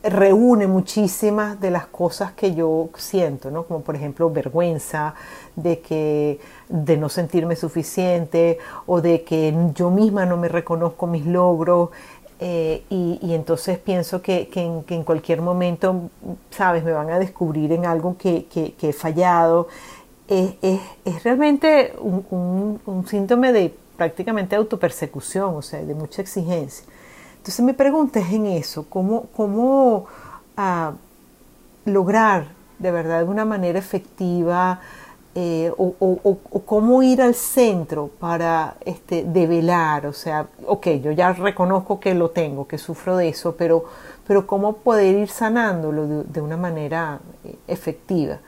reúne 0.02 0.66
muchísimas 0.66 1.61
de 1.61 1.71
las 1.71 1.87
cosas 1.87 2.33
que 2.33 2.54
yo 2.54 2.88
siento, 2.97 3.50
¿no? 3.50 3.64
Como 3.64 3.80
por 3.80 3.97
ejemplo 3.97 4.30
vergüenza, 4.30 5.14
de 5.57 5.80
que 5.80 6.40
de 6.68 6.97
no 6.97 7.09
sentirme 7.09 7.57
suficiente 7.57 8.59
o 8.87 9.00
de 9.00 9.25
que 9.25 9.54
yo 9.75 9.90
misma 9.90 10.25
no 10.25 10.37
me 10.37 10.49
reconozco 10.49 11.07
mis 11.07 11.26
logros, 11.26 11.90
eh, 12.40 12.85
y, 12.88 13.35
entonces 13.35 13.78
pienso 13.78 14.23
que, 14.23 14.49
en, 14.54 15.02
cualquier 15.02 15.42
momento, 15.42 16.11
sabes, 16.50 16.85
me 16.85 16.92
van 16.92 17.11
a 17.11 17.18
descubrir 17.18 17.73
en 17.73 17.85
algo 17.85 18.16
que, 18.16 18.47
he 18.80 18.92
fallado. 18.92 19.68
Es, 20.28 21.25
realmente 21.25 21.95
un, 22.00 23.04
síntoma 23.09 23.50
de 23.52 23.75
prácticamente 23.97 24.54
autopersecución, 24.54 25.57
o 25.57 25.62
sea, 25.62 25.83
de 25.83 25.95
mucha 25.95 26.23
exigencia. 26.23 26.87
Entonces 27.38 27.64
me 27.64 27.75
pregunta 27.75 28.21
en 28.21 28.47
eso, 28.47 28.87
¿cómo, 28.88 29.26
cómo 29.35 30.07
ah, 30.57 30.92
lograr 31.85 32.49
de 32.78 32.90
verdad 32.90 33.25
de 33.25 33.25
una 33.25 33.45
manera 33.45 33.78
efectiva 33.78 34.80
eh, 35.40 35.71
o, 35.76 36.37
cómo 36.66 37.00
ir 37.00 37.23
al 37.23 37.37
centro 37.37 38.11
para 38.18 38.75
este, 38.85 39.23
develar, 39.23 40.07
o 40.07 40.12
sea, 40.12 40.49
ok, 40.66 40.88
yo 41.00 41.12
ya 41.12 41.33
reconozco 41.33 42.00
que 42.00 42.12
lo 42.12 42.30
tengo, 42.30 42.66
que 42.66 42.76
sufro 42.76 43.16
de 43.16 43.28
eso, 43.28 43.54
pero, 43.57 43.85
pero 44.26 44.49
cómo 44.49 44.78
poder 44.78 45.16
ir 45.16 45.28
sanándolo 45.28 46.25
de, 46.25 46.40
una 46.40 46.57
manera 46.57 47.21
eh, 47.45 47.54
efectiva. 47.68 48.40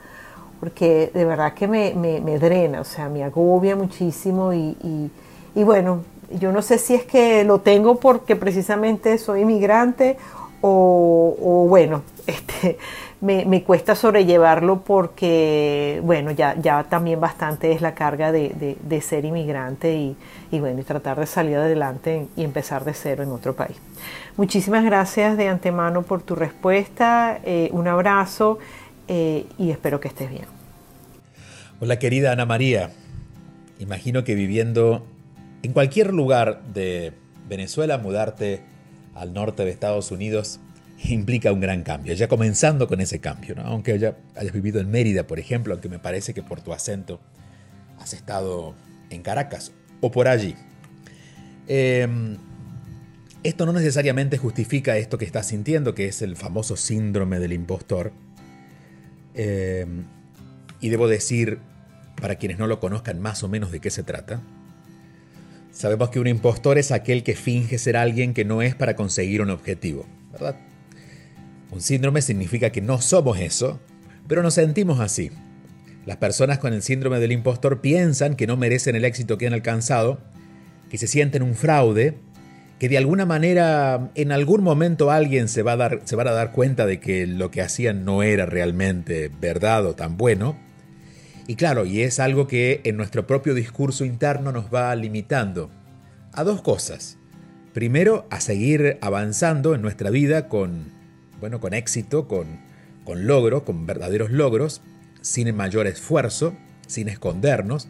porque 0.59 1.11
de 1.13 1.23
verdad 1.23 1.53
que 1.53 1.65
me, 1.65 1.93
drena, 2.39 2.81
o 2.81 2.83
sea, 2.83 3.07
me 3.07 3.23
agobia 3.23 3.77
muchísimo 3.77 4.51
y, 4.51 5.09
y, 5.55 5.63
bueno, 5.63 6.03
yo 6.41 6.51
no 6.51 6.61
sé 6.61 6.77
si 6.77 6.93
es 6.95 7.05
que 7.05 7.45
lo 7.45 7.61
tengo 7.61 8.01
porque 8.01 8.35
precisamente 8.35 9.17
soy 9.17 9.41
inmigrante 9.43 10.17
o, 10.59 11.37
o 11.41 11.67
bueno, 11.69 12.01
este, 12.27 12.77
me, 13.21 13.63
cuesta 13.63 13.95
sobrellevarlo 13.95 14.81
porque, 14.81 16.01
bueno, 16.03 16.31
ya, 16.31 16.55
ya 16.59 16.83
también 16.85 17.19
bastante 17.19 17.71
es 17.71 17.81
la 17.81 17.93
carga 17.93 18.31
de, 18.31 19.01
ser 19.01 19.25
inmigrante 19.25 20.15
y, 20.51 20.59
bueno, 20.59 20.81
y 20.81 20.83
tratar 20.83 21.19
de 21.19 21.27
salir 21.27 21.57
adelante 21.57 22.27
y 22.35 22.43
empezar 22.43 22.83
de 22.83 22.93
cero 22.93 23.23
en 23.23 23.29
otro 23.29 23.55
país. 23.55 23.77
Muchísimas 24.37 24.83
gracias 24.83 25.37
de 25.37 25.49
antemano 25.49 26.01
por 26.01 26.23
tu 26.23 26.35
respuesta, 26.35 27.39
eh, 27.43 27.69
un 27.71 27.87
abrazo 27.87 28.57
eh, 29.07 29.45
y 29.57 29.69
espero 29.69 29.99
que 29.99 30.07
estés 30.07 30.29
bien. 30.29 30.45
Hola 31.79 31.99
querida 31.99 32.31
Ana 32.31 32.45
María, 32.45 32.91
imagino 33.79 34.23
que 34.23 34.33
viviendo 34.33 35.05
en 35.61 35.73
cualquier 35.73 36.13
lugar 36.13 36.61
de 36.73 37.13
Venezuela, 37.47 37.99
mudarte 37.99 38.61
al 39.13 39.33
norte 39.33 39.63
de 39.63 39.71
Estados 39.71 40.09
Unidos 40.11 40.59
implica 41.03 41.51
un 41.51 41.59
gran 41.59 41.83
cambio, 41.83 42.13
ya 42.13 42.27
comenzando 42.27 42.87
con 42.87 43.01
ese 43.01 43.19
cambio, 43.19 43.55
¿no? 43.55 43.63
aunque 43.63 43.93
haya, 43.93 44.17
hayas 44.35 44.53
vivido 44.53 44.79
en 44.79 44.89
Mérida, 44.91 45.25
por 45.25 45.39
ejemplo, 45.39 45.73
aunque 45.73 45.89
me 45.89 45.99
parece 45.99 46.33
que 46.33 46.43
por 46.43 46.61
tu 46.61 46.73
acento 46.73 47.19
has 47.99 48.13
estado 48.13 48.75
en 49.09 49.21
Caracas 49.21 49.71
o 49.99 50.11
por 50.11 50.27
allí. 50.27 50.55
Em, 51.67 52.37
esto 53.43 53.65
no 53.65 53.73
necesariamente 53.73 54.37
justifica 54.37 54.97
esto 54.97 55.17
que 55.17 55.25
estás 55.25 55.47
sintiendo, 55.47 55.95
que 55.95 56.07
es 56.07 56.21
el 56.21 56.35
famoso 56.35 56.75
síndrome 56.75 57.39
del 57.39 57.53
impostor. 57.53 58.11
Em, 59.33 60.03
y 60.79 60.89
debo 60.89 61.07
decir, 61.07 61.59
para 62.19 62.35
quienes 62.35 62.59
no 62.59 62.67
lo 62.67 62.79
conozcan 62.79 63.19
más 63.19 63.43
o 63.43 63.49
menos 63.49 63.71
de 63.71 63.79
qué 63.79 63.89
se 63.89 64.03
trata, 64.03 64.41
sabemos 65.71 66.09
que 66.09 66.19
un 66.19 66.27
impostor 66.27 66.77
es 66.77 66.91
aquel 66.91 67.23
que 67.23 67.35
finge 67.35 67.77
ser 67.77 67.97
alguien 67.97 68.33
que 68.33 68.45
no 68.45 68.61
es 68.61 68.75
para 68.75 68.95
conseguir 68.95 69.41
un 69.41 69.49
objetivo, 69.49 70.05
¿verdad? 70.31 70.55
Un 71.71 71.81
síndrome 71.81 72.21
significa 72.21 72.69
que 72.69 72.81
no 72.81 73.01
somos 73.01 73.39
eso, 73.39 73.79
pero 74.27 74.43
nos 74.43 74.55
sentimos 74.55 74.99
así. 74.99 75.31
Las 76.05 76.17
personas 76.17 76.59
con 76.59 76.73
el 76.73 76.81
síndrome 76.81 77.19
del 77.19 77.31
impostor 77.31 77.79
piensan 77.79 78.35
que 78.35 78.47
no 78.47 78.57
merecen 78.57 78.95
el 78.95 79.05
éxito 79.05 79.37
que 79.37 79.47
han 79.47 79.53
alcanzado, 79.53 80.19
que 80.89 80.97
se 80.97 81.07
sienten 81.07 81.43
un 81.43 81.55
fraude, 81.55 82.17
que 82.79 82.89
de 82.89 82.97
alguna 82.97 83.25
manera 83.25 84.11
en 84.15 84.31
algún 84.31 84.63
momento 84.63 85.11
alguien 85.11 85.47
se 85.47 85.61
va 85.61 85.73
a 85.73 85.77
dar, 85.77 86.01
se 86.05 86.19
a 86.19 86.23
dar 86.23 86.51
cuenta 86.51 86.85
de 86.85 86.99
que 86.99 87.27
lo 87.27 87.51
que 87.51 87.61
hacían 87.61 88.03
no 88.03 88.23
era 88.23 88.47
realmente 88.47 89.29
verdad 89.39 89.85
o 89.85 89.93
tan 89.93 90.17
bueno. 90.17 90.57
Y 91.47 91.55
claro, 91.55 91.85
y 91.85 92.01
es 92.01 92.19
algo 92.19 92.47
que 92.47 92.81
en 92.83 92.97
nuestro 92.97 93.27
propio 93.27 93.53
discurso 93.53 94.03
interno 94.03 94.51
nos 94.51 94.73
va 94.73 94.95
limitando 94.95 95.69
a 96.33 96.43
dos 96.43 96.61
cosas. 96.61 97.17
Primero, 97.73 98.25
a 98.31 98.41
seguir 98.41 98.97
avanzando 99.01 99.75
en 99.75 99.81
nuestra 99.81 100.09
vida 100.09 100.49
con 100.49 101.00
bueno, 101.41 101.59
con 101.59 101.73
éxito, 101.73 102.27
con, 102.27 102.61
con 103.03 103.27
logro, 103.27 103.65
con 103.65 103.85
verdaderos 103.85 104.31
logros, 104.31 104.81
sin 105.21 105.53
mayor 105.55 105.87
esfuerzo, 105.87 106.53
sin 106.87 107.09
escondernos. 107.09 107.89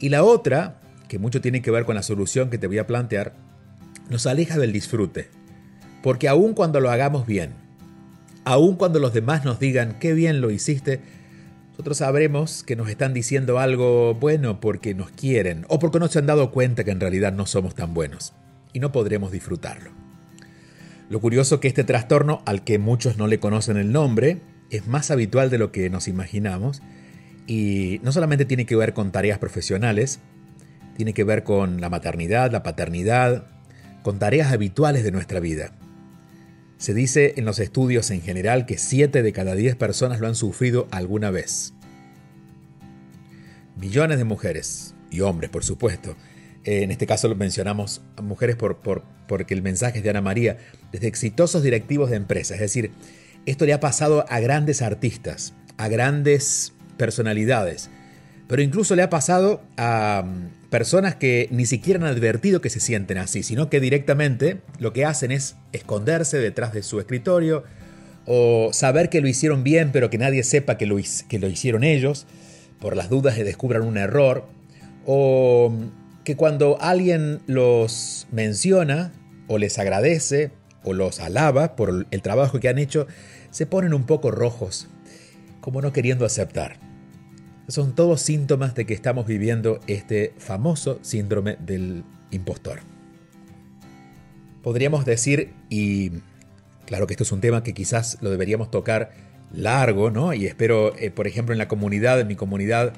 Y 0.00 0.08
la 0.08 0.24
otra, 0.24 0.80
que 1.06 1.18
mucho 1.18 1.40
tiene 1.40 1.62
que 1.62 1.70
ver 1.70 1.84
con 1.84 1.94
la 1.94 2.02
solución 2.02 2.50
que 2.50 2.58
te 2.58 2.66
voy 2.66 2.78
a 2.78 2.86
plantear, 2.86 3.34
nos 4.08 4.26
aleja 4.26 4.58
del 4.58 4.72
disfrute. 4.72 5.28
Porque 6.02 6.28
aun 6.28 6.54
cuando 6.54 6.80
lo 6.80 6.90
hagamos 6.90 7.26
bien, 7.26 7.52
aun 8.44 8.76
cuando 8.76 8.98
los 8.98 9.12
demás 9.12 9.44
nos 9.44 9.60
digan 9.60 9.98
qué 9.98 10.14
bien 10.14 10.40
lo 10.40 10.50
hiciste, 10.50 11.00
nosotros 11.72 11.98
sabremos 11.98 12.64
que 12.64 12.74
nos 12.74 12.88
están 12.88 13.12
diciendo 13.12 13.58
algo 13.58 14.14
bueno 14.14 14.60
porque 14.60 14.94
nos 14.94 15.10
quieren 15.10 15.64
o 15.68 15.78
porque 15.78 16.00
no 16.00 16.08
se 16.08 16.18
han 16.18 16.26
dado 16.26 16.50
cuenta 16.50 16.82
que 16.84 16.90
en 16.90 17.00
realidad 17.00 17.32
no 17.32 17.46
somos 17.46 17.74
tan 17.74 17.94
buenos 17.94 18.32
y 18.72 18.80
no 18.80 18.90
podremos 18.90 19.30
disfrutarlo. 19.30 20.07
Lo 21.08 21.20
curioso 21.20 21.58
que 21.60 21.68
este 21.68 21.84
trastorno, 21.84 22.42
al 22.44 22.64
que 22.64 22.78
muchos 22.78 23.16
no 23.16 23.26
le 23.26 23.40
conocen 23.40 23.78
el 23.78 23.92
nombre, 23.92 24.40
es 24.70 24.86
más 24.86 25.10
habitual 25.10 25.48
de 25.48 25.58
lo 25.58 25.72
que 25.72 25.88
nos 25.88 26.08
imaginamos 26.08 26.82
y 27.46 28.00
no 28.02 28.12
solamente 28.12 28.44
tiene 28.44 28.66
que 28.66 28.76
ver 28.76 28.92
con 28.92 29.10
tareas 29.10 29.38
profesionales, 29.38 30.20
tiene 30.96 31.14
que 31.14 31.24
ver 31.24 31.44
con 31.44 31.80
la 31.80 31.88
maternidad, 31.88 32.52
la 32.52 32.62
paternidad, 32.62 33.46
con 34.02 34.18
tareas 34.18 34.52
habituales 34.52 35.02
de 35.02 35.12
nuestra 35.12 35.40
vida. 35.40 35.72
Se 36.76 36.92
dice 36.92 37.34
en 37.36 37.46
los 37.46 37.58
estudios 37.58 38.10
en 38.10 38.20
general 38.20 38.66
que 38.66 38.76
7 38.76 39.22
de 39.22 39.32
cada 39.32 39.54
10 39.54 39.76
personas 39.76 40.20
lo 40.20 40.28
han 40.28 40.34
sufrido 40.34 40.88
alguna 40.90 41.30
vez. 41.30 41.72
Millones 43.76 44.18
de 44.18 44.24
mujeres, 44.24 44.94
y 45.10 45.20
hombres 45.20 45.50
por 45.50 45.64
supuesto, 45.64 46.16
eh, 46.64 46.82
en 46.82 46.90
este 46.90 47.06
caso 47.06 47.28
lo 47.28 47.34
mencionamos 47.34 48.02
mujeres 48.22 48.56
por, 48.56 48.76
porque 49.26 49.54
el 49.54 49.62
mensaje 49.62 49.98
es 49.98 50.04
de 50.04 50.10
Ana 50.10 50.20
María, 50.20 50.58
desde 50.92 51.08
exitosos 51.08 51.62
directivos 51.62 52.10
de 52.10 52.16
empresas. 52.16 52.56
Es 52.56 52.60
decir, 52.60 52.92
esto 53.46 53.66
le 53.66 53.72
ha 53.72 53.80
pasado 53.80 54.24
a 54.28 54.40
grandes 54.40 54.82
artistas, 54.82 55.54
a 55.76 55.88
grandes 55.88 56.72
personalidades, 56.96 57.90
pero 58.48 58.62
incluso 58.62 58.96
le 58.96 59.02
ha 59.02 59.10
pasado 59.10 59.62
a 59.76 60.24
mm, 60.26 60.68
personas 60.70 61.14
que 61.14 61.48
ni 61.50 61.66
siquiera 61.66 62.00
han 62.00 62.06
advertido 62.06 62.60
que 62.60 62.70
se 62.70 62.80
sienten 62.80 63.18
así, 63.18 63.42
sino 63.42 63.70
que 63.70 63.80
directamente 63.80 64.60
lo 64.78 64.92
que 64.92 65.04
hacen 65.04 65.30
es 65.30 65.56
esconderse 65.72 66.38
detrás 66.38 66.72
de 66.72 66.82
su 66.82 66.98
escritorio 66.98 67.64
o 68.26 68.70
saber 68.72 69.08
que 69.08 69.20
lo 69.20 69.28
hicieron 69.28 69.64
bien 69.64 69.92
pero 69.92 70.10
que 70.10 70.18
nadie 70.18 70.42
sepa 70.42 70.76
que 70.76 70.86
lo, 70.86 70.96
que 71.28 71.38
lo 71.38 71.48
hicieron 71.48 71.84
ellos, 71.84 72.26
por 72.80 72.96
las 72.96 73.10
dudas 73.10 73.36
de 73.36 73.44
descubran 73.44 73.82
un 73.82 73.98
error, 73.98 74.46
o 75.04 75.70
mm, 75.70 76.24
que 76.24 76.36
cuando 76.36 76.78
alguien 76.80 77.40
los 77.46 78.26
menciona 78.30 79.12
o 79.46 79.58
les 79.58 79.78
agradece 79.78 80.50
los 80.92 81.20
alaba 81.20 81.76
por 81.76 82.06
el 82.10 82.22
trabajo 82.22 82.60
que 82.60 82.68
han 82.68 82.78
hecho, 82.78 83.06
se 83.50 83.66
ponen 83.66 83.94
un 83.94 84.04
poco 84.04 84.30
rojos, 84.30 84.88
como 85.60 85.82
no 85.82 85.92
queriendo 85.92 86.24
aceptar. 86.24 86.76
Son 87.68 87.94
todos 87.94 88.22
síntomas 88.22 88.74
de 88.74 88.86
que 88.86 88.94
estamos 88.94 89.26
viviendo 89.26 89.80
este 89.86 90.34
famoso 90.38 90.98
síndrome 91.02 91.56
del 91.60 92.04
impostor. 92.30 92.80
Podríamos 94.62 95.04
decir, 95.04 95.52
y 95.68 96.12
claro 96.86 97.06
que 97.06 97.14
esto 97.14 97.24
es 97.24 97.32
un 97.32 97.40
tema 97.40 97.62
que 97.62 97.74
quizás 97.74 98.18
lo 98.20 98.30
deberíamos 98.30 98.70
tocar 98.70 99.12
largo, 99.52 100.10
¿no? 100.10 100.34
Y 100.34 100.46
espero, 100.46 100.96
eh, 100.96 101.10
por 101.10 101.26
ejemplo, 101.26 101.52
en 101.52 101.58
la 101.58 101.68
comunidad, 101.68 102.20
en 102.20 102.26
mi 102.26 102.36
comunidad, 102.36 102.92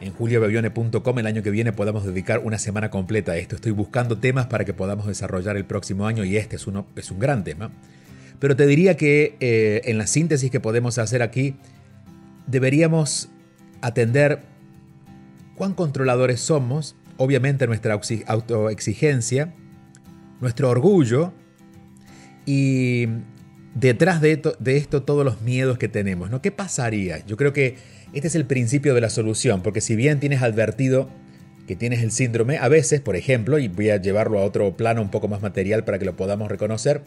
en 0.00 0.12
juliobevione.com 0.12 1.18
el 1.18 1.26
año 1.26 1.42
que 1.42 1.50
viene 1.50 1.72
podamos 1.72 2.04
dedicar 2.04 2.40
una 2.40 2.58
semana 2.58 2.90
completa 2.90 3.32
a 3.32 3.36
esto. 3.36 3.56
Estoy 3.56 3.72
buscando 3.72 4.18
temas 4.18 4.46
para 4.46 4.64
que 4.64 4.74
podamos 4.74 5.06
desarrollar 5.06 5.56
el 5.56 5.64
próximo 5.64 6.06
año 6.06 6.24
y 6.24 6.36
este 6.36 6.56
es, 6.56 6.66
uno, 6.66 6.86
es 6.96 7.10
un 7.10 7.18
gran 7.18 7.44
tema. 7.44 7.70
Pero 8.38 8.56
te 8.56 8.66
diría 8.66 8.96
que 8.96 9.36
eh, 9.40 9.82
en 9.84 9.98
la 9.98 10.06
síntesis 10.06 10.50
que 10.50 10.60
podemos 10.60 10.98
hacer 10.98 11.22
aquí, 11.22 11.56
deberíamos 12.46 13.30
atender 13.80 14.42
cuán 15.54 15.74
controladores 15.74 16.40
somos, 16.40 16.96
obviamente 17.16 17.66
nuestra 17.66 17.98
autoexigencia, 18.26 19.54
nuestro 20.40 20.68
orgullo 20.68 21.32
y 22.44 23.08
detrás 23.74 24.20
de 24.20 24.42
de 24.58 24.76
esto 24.76 25.02
todos 25.02 25.24
los 25.24 25.40
miedos 25.40 25.78
que 25.78 25.88
tenemos. 25.88 26.30
¿no? 26.30 26.42
¿Qué 26.42 26.50
pasaría? 26.50 27.24
Yo 27.24 27.36
creo 27.36 27.52
que 27.52 27.76
este 28.14 28.28
es 28.28 28.34
el 28.34 28.46
principio 28.46 28.94
de 28.94 29.00
la 29.00 29.10
solución, 29.10 29.62
porque 29.62 29.80
si 29.80 29.96
bien 29.96 30.20
tienes 30.20 30.42
advertido 30.42 31.08
que 31.66 31.76
tienes 31.76 32.02
el 32.02 32.12
síndrome, 32.12 32.58
a 32.58 32.68
veces, 32.68 33.00
por 33.00 33.16
ejemplo, 33.16 33.58
y 33.58 33.68
voy 33.68 33.90
a 33.90 33.96
llevarlo 33.96 34.38
a 34.38 34.42
otro 34.42 34.76
plano 34.76 35.02
un 35.02 35.10
poco 35.10 35.28
más 35.28 35.42
material 35.42 35.84
para 35.84 35.98
que 35.98 36.04
lo 36.04 36.16
podamos 36.16 36.50
reconocer, 36.50 37.02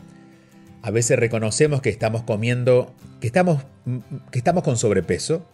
a 0.81 0.91
veces 0.91 1.19
reconocemos 1.19 1.81
que 1.81 1.89
estamos 1.89 2.23
comiendo, 2.23 2.93
que 3.21 3.27
estamos, 3.27 3.63
que 4.31 4.39
estamos 4.39 4.63
con 4.63 4.77
sobrepeso, 4.77 5.45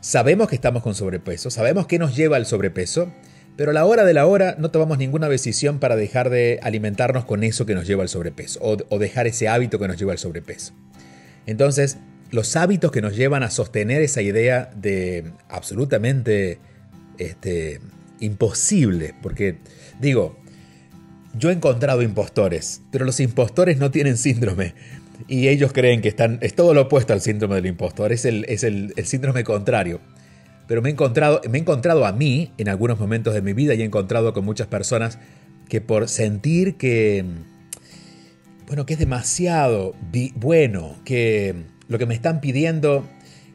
sabemos 0.00 0.48
que 0.48 0.54
estamos 0.54 0.82
con 0.82 0.94
sobrepeso, 0.94 1.50
sabemos 1.50 1.86
que 1.86 1.98
nos 1.98 2.16
lleva 2.16 2.36
al 2.36 2.46
sobrepeso, 2.46 3.12
pero 3.56 3.72
a 3.72 3.74
la 3.74 3.84
hora 3.84 4.04
de 4.04 4.14
la 4.14 4.26
hora 4.26 4.56
no 4.58 4.70
tomamos 4.70 4.98
ninguna 4.98 5.28
decisión 5.28 5.80
para 5.80 5.96
dejar 5.96 6.30
de 6.30 6.60
alimentarnos 6.62 7.24
con 7.24 7.44
eso 7.44 7.66
que 7.66 7.74
nos 7.74 7.86
lleva 7.86 8.02
al 8.02 8.08
sobrepeso 8.08 8.60
o, 8.62 8.76
o 8.88 8.98
dejar 8.98 9.26
ese 9.26 9.48
hábito 9.48 9.78
que 9.78 9.88
nos 9.88 9.98
lleva 9.98 10.12
al 10.12 10.18
sobrepeso. 10.18 10.72
Entonces, 11.46 11.98
los 12.30 12.56
hábitos 12.56 12.92
que 12.92 13.02
nos 13.02 13.16
llevan 13.16 13.42
a 13.42 13.50
sostener 13.50 14.02
esa 14.02 14.22
idea 14.22 14.70
de 14.76 15.32
absolutamente 15.48 16.58
este, 17.18 17.80
imposible. 18.20 19.14
Porque, 19.22 19.58
digo, 20.00 20.38
yo 21.34 21.50
he 21.50 21.52
encontrado 21.52 22.02
impostores, 22.02 22.82
pero 22.90 23.04
los 23.04 23.20
impostores 23.20 23.78
no 23.78 23.90
tienen 23.90 24.16
síndrome. 24.16 24.74
Y 25.28 25.48
ellos 25.48 25.72
creen 25.72 26.00
que 26.00 26.08
están. 26.08 26.38
Es 26.40 26.54
todo 26.54 26.72
lo 26.72 26.82
opuesto 26.82 27.12
al 27.12 27.20
síndrome 27.20 27.56
del 27.56 27.66
impostor, 27.66 28.12
es 28.12 28.24
el, 28.24 28.44
es 28.48 28.64
el, 28.64 28.94
síndrome 29.04 29.44
contrario. 29.44 30.00
Pero 30.66 30.82
me 30.82 30.88
he, 30.88 30.92
encontrado, 30.92 31.40
me 31.50 31.58
he 31.58 31.60
encontrado 31.60 32.06
a 32.06 32.12
mí 32.12 32.52
en 32.56 32.68
algunos 32.68 32.98
momentos 32.98 33.34
de 33.34 33.42
mi 33.42 33.52
vida 33.52 33.74
y 33.74 33.82
he 33.82 33.84
encontrado 33.84 34.32
con 34.32 34.44
muchas 34.44 34.68
personas 34.68 35.18
que 35.68 35.80
por 35.80 36.08
sentir 36.08 36.76
que. 36.76 37.24
Bueno, 38.66 38.86
que 38.86 38.92
es 38.92 39.00
demasiado 39.00 39.96
bueno, 40.36 40.96
que 41.04 41.66
lo 41.90 41.98
que 41.98 42.06
me 42.06 42.14
están 42.14 42.40
pidiendo 42.40 43.06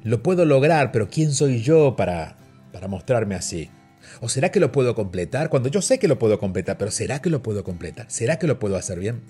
Lo 0.04 0.22
puedo 0.22 0.46
lograr, 0.46 0.92
pero 0.92 1.10
¿quién 1.10 1.32
soy 1.32 1.64
yo 1.64 1.96
para, 1.96 2.38
para 2.72 2.88
mostrarme 2.88 3.34
así? 3.34 3.72
¿O 4.22 4.30
será 4.30 4.52
que 4.52 4.60
lo 4.60 4.72
puedo 4.72 4.94
completar? 4.94 5.50
Cuando 5.50 5.70
yo 5.70 5.82
sé 5.82 5.98
que 5.98 6.08
lo 6.08 6.20
puedo 6.20 6.38
completar, 6.38 6.78
pero 6.78 6.92
¿será 6.92 7.22
que 7.22 7.32
lo 7.32 7.42
puedo 7.42 7.64
completar? 7.64 8.06
¿Será 8.10 8.38
que 8.38 8.46
lo 8.46 8.60
puedo 8.60 8.76
hacer 8.76 9.00
bien? 9.00 9.22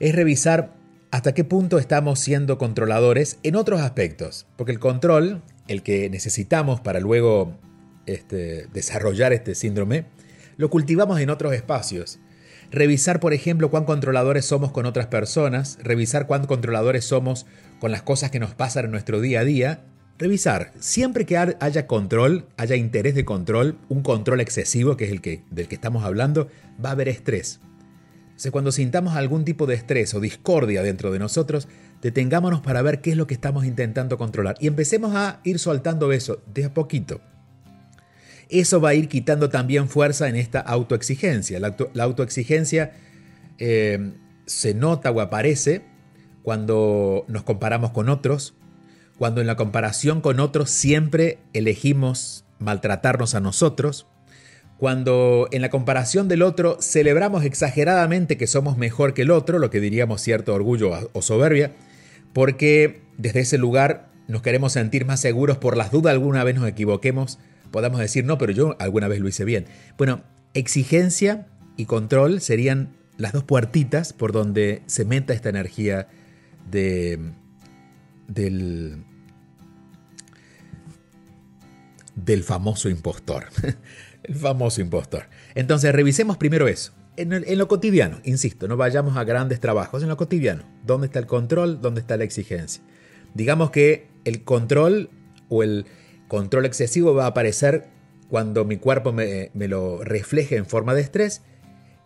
Es 0.00 0.14
revisar 0.14 0.74
hasta 1.12 1.34
qué 1.34 1.44
punto 1.44 1.78
estamos 1.78 2.18
siendo 2.18 2.58
controladores 2.58 3.38
en 3.42 3.54
otros 3.54 3.80
aspectos. 3.80 4.46
Porque 4.56 4.72
el 4.72 4.80
control, 4.80 5.42
el 5.68 5.82
que 5.82 6.10
necesitamos 6.10 6.80
para 6.80 7.00
luego 7.00 7.56
este, 8.06 8.66
desarrollar 8.72 9.32
este 9.32 9.54
síndrome, 9.54 10.06
lo 10.56 10.70
cultivamos 10.70 11.20
en 11.20 11.30
otros 11.30 11.54
espacios. 11.54 12.18
Revisar, 12.70 13.20
por 13.20 13.34
ejemplo, 13.34 13.70
cuán 13.70 13.84
controladores 13.84 14.46
somos 14.46 14.72
con 14.72 14.86
otras 14.86 15.06
personas, 15.06 15.78
revisar 15.82 16.26
cuán 16.26 16.46
controladores 16.46 17.04
somos 17.04 17.46
con 17.82 17.90
las 17.90 18.02
cosas 18.02 18.30
que 18.30 18.38
nos 18.38 18.54
pasan 18.54 18.84
en 18.84 18.92
nuestro 18.92 19.20
día 19.20 19.40
a 19.40 19.44
día. 19.44 19.80
Revisar, 20.16 20.72
siempre 20.78 21.26
que 21.26 21.36
haya 21.36 21.88
control, 21.88 22.46
haya 22.56 22.76
interés 22.76 23.16
de 23.16 23.24
control, 23.24 23.76
un 23.88 24.04
control 24.04 24.40
excesivo, 24.40 24.96
que 24.96 25.06
es 25.06 25.10
el 25.10 25.20
que, 25.20 25.42
del 25.50 25.66
que 25.66 25.74
estamos 25.74 26.04
hablando, 26.04 26.46
va 26.82 26.90
a 26.90 26.92
haber 26.92 27.08
estrés. 27.08 27.58
O 28.46 28.50
cuando 28.52 28.70
sintamos 28.70 29.16
algún 29.16 29.44
tipo 29.44 29.66
de 29.66 29.74
estrés 29.74 30.14
o 30.14 30.20
discordia 30.20 30.84
dentro 30.84 31.10
de 31.10 31.18
nosotros, 31.18 31.66
detengámonos 32.00 32.60
para 32.60 32.82
ver 32.82 33.00
qué 33.00 33.10
es 33.10 33.16
lo 33.16 33.26
que 33.26 33.34
estamos 33.34 33.64
intentando 33.64 34.16
controlar 34.16 34.54
y 34.60 34.68
empecemos 34.68 35.16
a 35.16 35.40
ir 35.42 35.58
soltando 35.58 36.12
eso 36.12 36.40
de 36.54 36.66
a 36.66 36.74
poquito. 36.74 37.20
Eso 38.48 38.80
va 38.80 38.90
a 38.90 38.94
ir 38.94 39.08
quitando 39.08 39.48
también 39.48 39.88
fuerza 39.88 40.28
en 40.28 40.36
esta 40.36 40.60
autoexigencia. 40.60 41.58
La, 41.58 42.04
autoexigencia 42.04 42.92
eh, 43.58 44.12
se 44.46 44.72
nota 44.72 45.10
o 45.10 45.20
aparece 45.20 45.90
cuando 46.42 47.24
nos 47.28 47.42
comparamos 47.42 47.90
con 47.90 48.08
otros, 48.08 48.54
cuando 49.18 49.40
en 49.40 49.46
la 49.46 49.56
comparación 49.56 50.20
con 50.20 50.40
otros 50.40 50.70
siempre 50.70 51.38
elegimos 51.52 52.44
maltratarnos 52.58 53.34
a 53.34 53.40
nosotros, 53.40 54.06
cuando 54.78 55.48
en 55.52 55.62
la 55.62 55.70
comparación 55.70 56.26
del 56.26 56.42
otro 56.42 56.78
celebramos 56.80 57.44
exageradamente 57.44 58.36
que 58.36 58.48
somos 58.48 58.76
mejor 58.76 59.14
que 59.14 59.22
el 59.22 59.30
otro, 59.30 59.58
lo 59.58 59.70
que 59.70 59.80
diríamos 59.80 60.20
cierto 60.20 60.54
orgullo 60.54 61.08
o 61.12 61.22
soberbia, 61.22 61.72
porque 62.32 63.02
desde 63.16 63.40
ese 63.40 63.58
lugar 63.58 64.08
nos 64.26 64.42
queremos 64.42 64.72
sentir 64.72 65.04
más 65.04 65.20
seguros 65.20 65.58
por 65.58 65.76
las 65.76 65.92
dudas 65.92 66.12
alguna 66.12 66.42
vez 66.42 66.56
nos 66.56 66.68
equivoquemos, 66.68 67.38
podamos 67.70 68.00
decir, 68.00 68.24
no, 68.24 68.38
pero 68.38 68.52
yo 68.52 68.76
alguna 68.80 69.08
vez 69.08 69.20
lo 69.20 69.28
hice 69.28 69.44
bien. 69.44 69.66
Bueno, 69.98 70.22
exigencia 70.54 71.46
y 71.76 71.86
control 71.86 72.40
serían 72.40 72.96
las 73.18 73.32
dos 73.32 73.44
puertitas 73.44 74.12
por 74.12 74.32
donde 74.32 74.82
se 74.86 75.04
meta 75.04 75.32
esta 75.32 75.48
energía 75.48 76.08
de, 76.70 77.18
del, 78.28 79.04
del 82.14 82.44
famoso 82.44 82.88
impostor. 82.88 83.46
El 84.22 84.36
famoso 84.36 84.80
impostor. 84.80 85.28
Entonces, 85.56 85.92
revisemos 85.92 86.36
primero 86.36 86.68
eso. 86.68 86.92
En, 87.16 87.58
lo 87.58 87.68
cotidiano, 87.68 88.20
insisto, 88.24 88.68
no 88.68 88.76
vayamos 88.76 89.16
a 89.16 89.24
grandes 89.24 89.60
trabajos, 89.60 90.02
en 90.02 90.08
lo 90.08 90.16
cotidiano. 90.16 90.64
¿Dónde 90.86 91.08
está 91.08 91.18
el 91.18 91.26
control? 91.26 91.80
¿Dónde 91.82 92.00
está 92.00 92.16
la 92.16 92.24
exigencia? 92.24 92.82
Digamos 93.34 93.70
que 93.70 94.08
el 94.24 94.44
control 94.44 95.10
o 95.48 95.62
el 95.62 95.86
control 96.28 96.64
excesivo 96.64 97.14
va 97.14 97.24
a 97.24 97.28
aparecer 97.28 97.88
cuando 98.30 98.64
mi 98.64 98.78
cuerpo 98.78 99.12
me, 99.12 99.50
me 99.52 99.68
lo 99.68 100.02
refleje 100.04 100.56
en 100.56 100.64
forma 100.64 100.94
de 100.94 101.02
estrés 101.02 101.42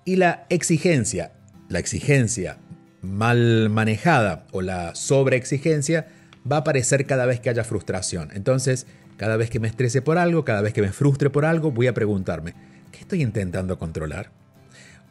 y 0.05 0.17
la 0.17 0.47
exigencia, 0.49 1.33
la 1.69 1.79
exigencia 1.79 2.59
mal 3.07 3.71
manejada 3.71 4.47
o 4.53 4.63
la 4.63 4.95
sobreexigencia 4.95 6.09
va 6.51 6.57
a 6.57 6.61
aparecer 6.61 7.07
cada 7.07 7.27
vez 7.27 7.41
que 7.41 7.51
haya 7.51 7.65
frustración. 7.65 8.31
Entonces, 8.35 8.87
cada 9.17 9.37
vez 9.37 9.51
que 9.51 9.61
me 9.61 9.69
estrese 9.69 10.03
por 10.03 10.19
algo, 10.19 10.45
cada 10.45 10.61
vez 10.61 10.73
que 10.73 10.83
me 10.83 10.93
frustre 10.93 11.31
por 11.31 11.45
algo, 11.45 11.71
voy 11.71 11.87
a 11.87 11.95
preguntarme, 11.95 12.55
¿qué 12.93 13.01
estoy 13.01 13.23
intentando 13.23 13.79
controlar? 13.79 14.31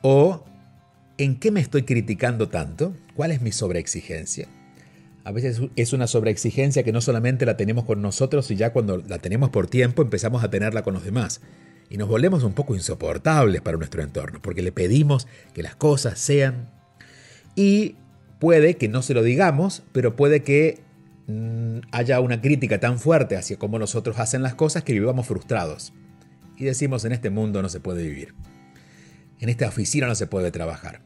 O, 0.01 0.45
¿en 1.17 1.37
qué 1.39 1.51
me 1.51 1.59
estoy 1.59 1.83
criticando 1.83 2.49
tanto? 2.49 2.95
¿Cuál 3.15 3.31
es 3.31 3.41
mi 3.41 3.51
sobreexigencia? 3.51 4.47
A 5.23 5.31
veces 5.31 5.59
es 5.75 5.93
una 5.93 6.05
sobreexigencia 6.05 6.83
que 6.83 6.91
no 6.91 7.01
solamente 7.01 7.47
la 7.47 7.57
tenemos 7.57 7.85
con 7.85 8.01
nosotros 8.01 8.51
y 8.51 8.55
ya 8.55 8.71
cuando 8.71 8.97
la 8.97 9.17
tenemos 9.17 9.49
por 9.49 9.65
tiempo 9.67 10.03
empezamos 10.03 10.43
a 10.43 10.51
tenerla 10.51 10.83
con 10.83 10.93
los 10.93 11.03
demás. 11.03 11.41
Y 11.89 11.97
nos 11.97 12.07
volvemos 12.07 12.43
un 12.43 12.53
poco 12.53 12.75
insoportables 12.75 13.61
para 13.61 13.77
nuestro 13.77 14.03
entorno, 14.03 14.39
porque 14.41 14.61
le 14.61 14.71
pedimos 14.71 15.27
que 15.53 15.63
las 15.63 15.75
cosas 15.75 16.19
sean... 16.19 16.69
Y 17.55 17.95
puede 18.39 18.75
que 18.77 18.89
no 18.89 19.01
se 19.01 19.13
lo 19.13 19.23
digamos, 19.23 19.83
pero 19.91 20.15
puede 20.15 20.43
que 20.43 20.85
Mm, 21.27 21.79
haya 21.91 22.19
una 22.19 22.39
crítica 22.39 22.79
tan 22.79 22.99
fuerte 22.99 23.35
hacia 23.35 23.57
cómo 23.57 23.79
nosotros 23.79 24.19
hacen 24.19 24.43
las 24.43 24.53
cosas 24.53 24.83
que 24.83 24.93
vivamos 24.93 25.25
frustrados. 25.25 25.93
Y 26.57 26.65
decimos, 26.65 27.03
en 27.05 27.13
este 27.13 27.29
mundo 27.29 27.61
no 27.61 27.69
se 27.69 27.79
puede 27.79 28.03
vivir. 28.03 28.35
En 29.39 29.49
esta 29.49 29.67
oficina 29.67 30.07
no 30.07 30.15
se 30.15 30.27
puede 30.27 30.51
trabajar. 30.51 31.01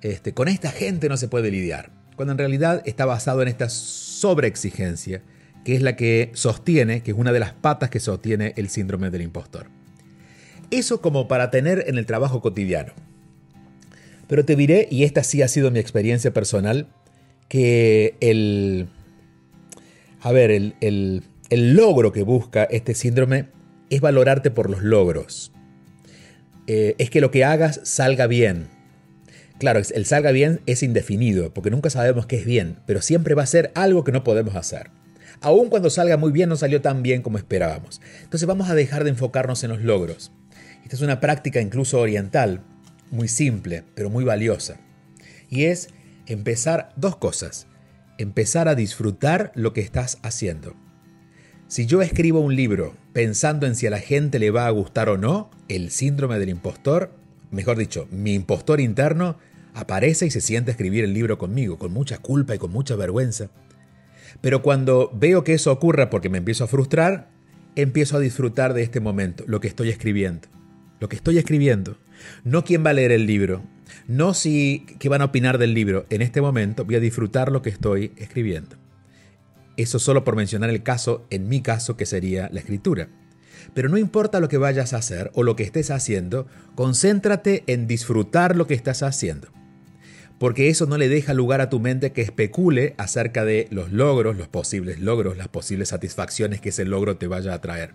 Este, 0.00 0.32
con 0.32 0.48
esta 0.48 0.70
gente 0.70 1.08
no 1.08 1.16
se 1.16 1.28
puede 1.28 1.50
lidiar. 1.50 1.90
Cuando 2.16 2.32
en 2.32 2.38
realidad 2.38 2.82
está 2.86 3.04
basado 3.04 3.42
en 3.42 3.48
esta 3.48 3.68
sobreexigencia, 3.68 5.22
que 5.64 5.76
es 5.76 5.82
la 5.82 5.96
que 5.96 6.30
sostiene, 6.32 7.02
que 7.02 7.10
es 7.10 7.16
una 7.16 7.32
de 7.32 7.40
las 7.40 7.52
patas 7.52 7.90
que 7.90 8.00
sostiene 8.00 8.54
el 8.56 8.68
síndrome 8.68 9.10
del 9.10 9.22
impostor. 9.22 9.66
Eso 10.70 11.00
como 11.00 11.28
para 11.28 11.50
tener 11.50 11.84
en 11.86 11.98
el 11.98 12.06
trabajo 12.06 12.40
cotidiano. 12.40 12.92
Pero 14.28 14.44
te 14.44 14.56
diré, 14.56 14.88
y 14.90 15.04
esta 15.04 15.22
sí 15.22 15.42
ha 15.42 15.48
sido 15.48 15.70
mi 15.70 15.78
experiencia 15.78 16.32
personal, 16.32 16.88
que 17.48 18.16
el, 18.20 18.88
a 20.20 20.32
ver, 20.32 20.50
el, 20.50 21.22
logro 21.50 22.12
que 22.12 22.22
busca 22.22 22.64
este 22.64 22.94
síndrome 22.94 23.46
es 23.90 24.00
valorarte 24.00 24.50
por 24.50 24.68
los 24.68 24.82
logros. 24.82 25.52
Eh, 26.66 26.96
es 26.98 27.10
que 27.10 27.20
lo 27.20 27.30
que 27.30 27.44
hagas 27.44 27.80
salga 27.84 28.26
bien. 28.26 28.68
Claro, 29.58 29.80
el 29.94 30.04
salga 30.04 30.32
bien 30.32 30.60
es 30.66 30.82
indefinido, 30.82 31.54
porque 31.54 31.70
nunca 31.70 31.88
sabemos 31.88 32.26
qué 32.26 32.36
es 32.36 32.44
bien, 32.44 32.80
pero 32.86 33.00
siempre 33.00 33.34
va 33.34 33.44
a 33.44 33.46
ser 33.46 33.70
algo 33.74 34.04
que 34.04 34.12
no 34.12 34.24
podemos 34.24 34.56
hacer. 34.56 34.90
Aun 35.40 35.70
cuando 35.70 35.90
salga 35.90 36.16
muy 36.16 36.32
bien, 36.32 36.48
no 36.48 36.56
salió 36.56 36.80
tan 36.80 37.02
bien 37.02 37.22
como 37.22 37.38
esperábamos. 37.38 38.00
Entonces 38.22 38.46
vamos 38.46 38.68
a 38.68 38.74
dejar 38.74 39.04
de 39.04 39.10
enfocarnos 39.10 39.62
en 39.64 39.70
los 39.70 39.82
logros. 39.82 40.32
Esta 40.82 40.96
es 40.96 41.02
una 41.02 41.20
práctica 41.20 41.60
incluso 41.60 42.00
oriental, 42.00 42.62
muy 43.10 43.28
simple, 43.28 43.84
pero 43.94 44.10
muy 44.10 44.24
valiosa. 44.24 44.80
Y 45.48 45.64
es 45.64 45.88
empezar 46.26 46.92
dos 46.96 47.16
cosas 47.16 47.66
empezar 48.18 48.68
a 48.68 48.74
disfrutar 48.74 49.52
lo 49.54 49.72
que 49.72 49.80
estás 49.80 50.18
haciendo. 50.22 50.74
Si 51.68 51.86
yo 51.86 52.00
escribo 52.02 52.40
un 52.40 52.54
libro 52.54 52.94
pensando 53.12 53.66
en 53.66 53.74
si 53.74 53.86
a 53.86 53.90
la 53.90 53.98
gente 53.98 54.38
le 54.38 54.50
va 54.50 54.66
a 54.66 54.70
gustar 54.70 55.08
o 55.08 55.18
no, 55.18 55.50
el 55.68 55.90
síndrome 55.90 56.38
del 56.38 56.48
impostor, 56.48 57.12
mejor 57.50 57.76
dicho, 57.76 58.06
mi 58.10 58.34
impostor 58.34 58.80
interno, 58.80 59.36
aparece 59.74 60.26
y 60.26 60.30
se 60.30 60.40
siente 60.40 60.70
escribir 60.70 61.04
el 61.04 61.12
libro 61.12 61.38
conmigo, 61.38 61.78
con 61.78 61.92
mucha 61.92 62.18
culpa 62.18 62.54
y 62.54 62.58
con 62.58 62.70
mucha 62.70 62.96
vergüenza. 62.96 63.50
Pero 64.40 64.62
cuando 64.62 65.10
veo 65.14 65.44
que 65.44 65.54
eso 65.54 65.72
ocurra 65.72 66.08
porque 66.08 66.28
me 66.28 66.38
empiezo 66.38 66.64
a 66.64 66.68
frustrar, 66.68 67.30
empiezo 67.74 68.16
a 68.16 68.20
disfrutar 68.20 68.72
de 68.72 68.82
este 68.82 69.00
momento, 69.00 69.44
lo 69.46 69.60
que 69.60 69.68
estoy 69.68 69.90
escribiendo. 69.90 70.48
Lo 71.00 71.08
que 71.08 71.16
estoy 71.16 71.38
escribiendo. 71.38 71.98
No 72.44 72.64
quién 72.64 72.84
va 72.84 72.90
a 72.90 72.94
leer 72.94 73.12
el 73.12 73.26
libro, 73.26 73.62
no 74.08 74.34
si 74.34 74.86
qué 74.98 75.08
van 75.08 75.22
a 75.22 75.26
opinar 75.26 75.58
del 75.58 75.74
libro. 75.74 76.06
En 76.10 76.22
este 76.22 76.40
momento 76.40 76.84
voy 76.84 76.96
a 76.96 77.00
disfrutar 77.00 77.50
lo 77.50 77.62
que 77.62 77.70
estoy 77.70 78.12
escribiendo. 78.16 78.76
Eso 79.76 79.98
solo 79.98 80.24
por 80.24 80.36
mencionar 80.36 80.70
el 80.70 80.82
caso, 80.82 81.26
en 81.30 81.48
mi 81.48 81.60
caso, 81.60 81.96
que 81.96 82.06
sería 82.06 82.48
la 82.52 82.60
escritura. 82.60 83.08
Pero 83.74 83.88
no 83.88 83.98
importa 83.98 84.40
lo 84.40 84.48
que 84.48 84.58
vayas 84.58 84.92
a 84.92 84.98
hacer 84.98 85.30
o 85.34 85.42
lo 85.42 85.56
que 85.56 85.64
estés 85.64 85.90
haciendo, 85.90 86.46
concéntrate 86.74 87.64
en 87.66 87.86
disfrutar 87.86 88.56
lo 88.56 88.66
que 88.66 88.74
estás 88.74 89.02
haciendo. 89.02 89.48
Porque 90.38 90.68
eso 90.68 90.86
no 90.86 90.98
le 90.98 91.08
deja 91.08 91.34
lugar 91.34 91.60
a 91.60 91.70
tu 91.70 91.80
mente 91.80 92.12
que 92.12 92.22
especule 92.22 92.94
acerca 92.98 93.44
de 93.44 93.68
los 93.70 93.92
logros, 93.92 94.36
los 94.36 94.48
posibles 94.48 95.00
logros, 95.00 95.36
las 95.36 95.48
posibles 95.48 95.88
satisfacciones 95.88 96.60
que 96.60 96.68
ese 96.70 96.84
logro 96.84 97.16
te 97.16 97.26
vaya 97.26 97.54
a 97.54 97.60
traer. 97.60 97.94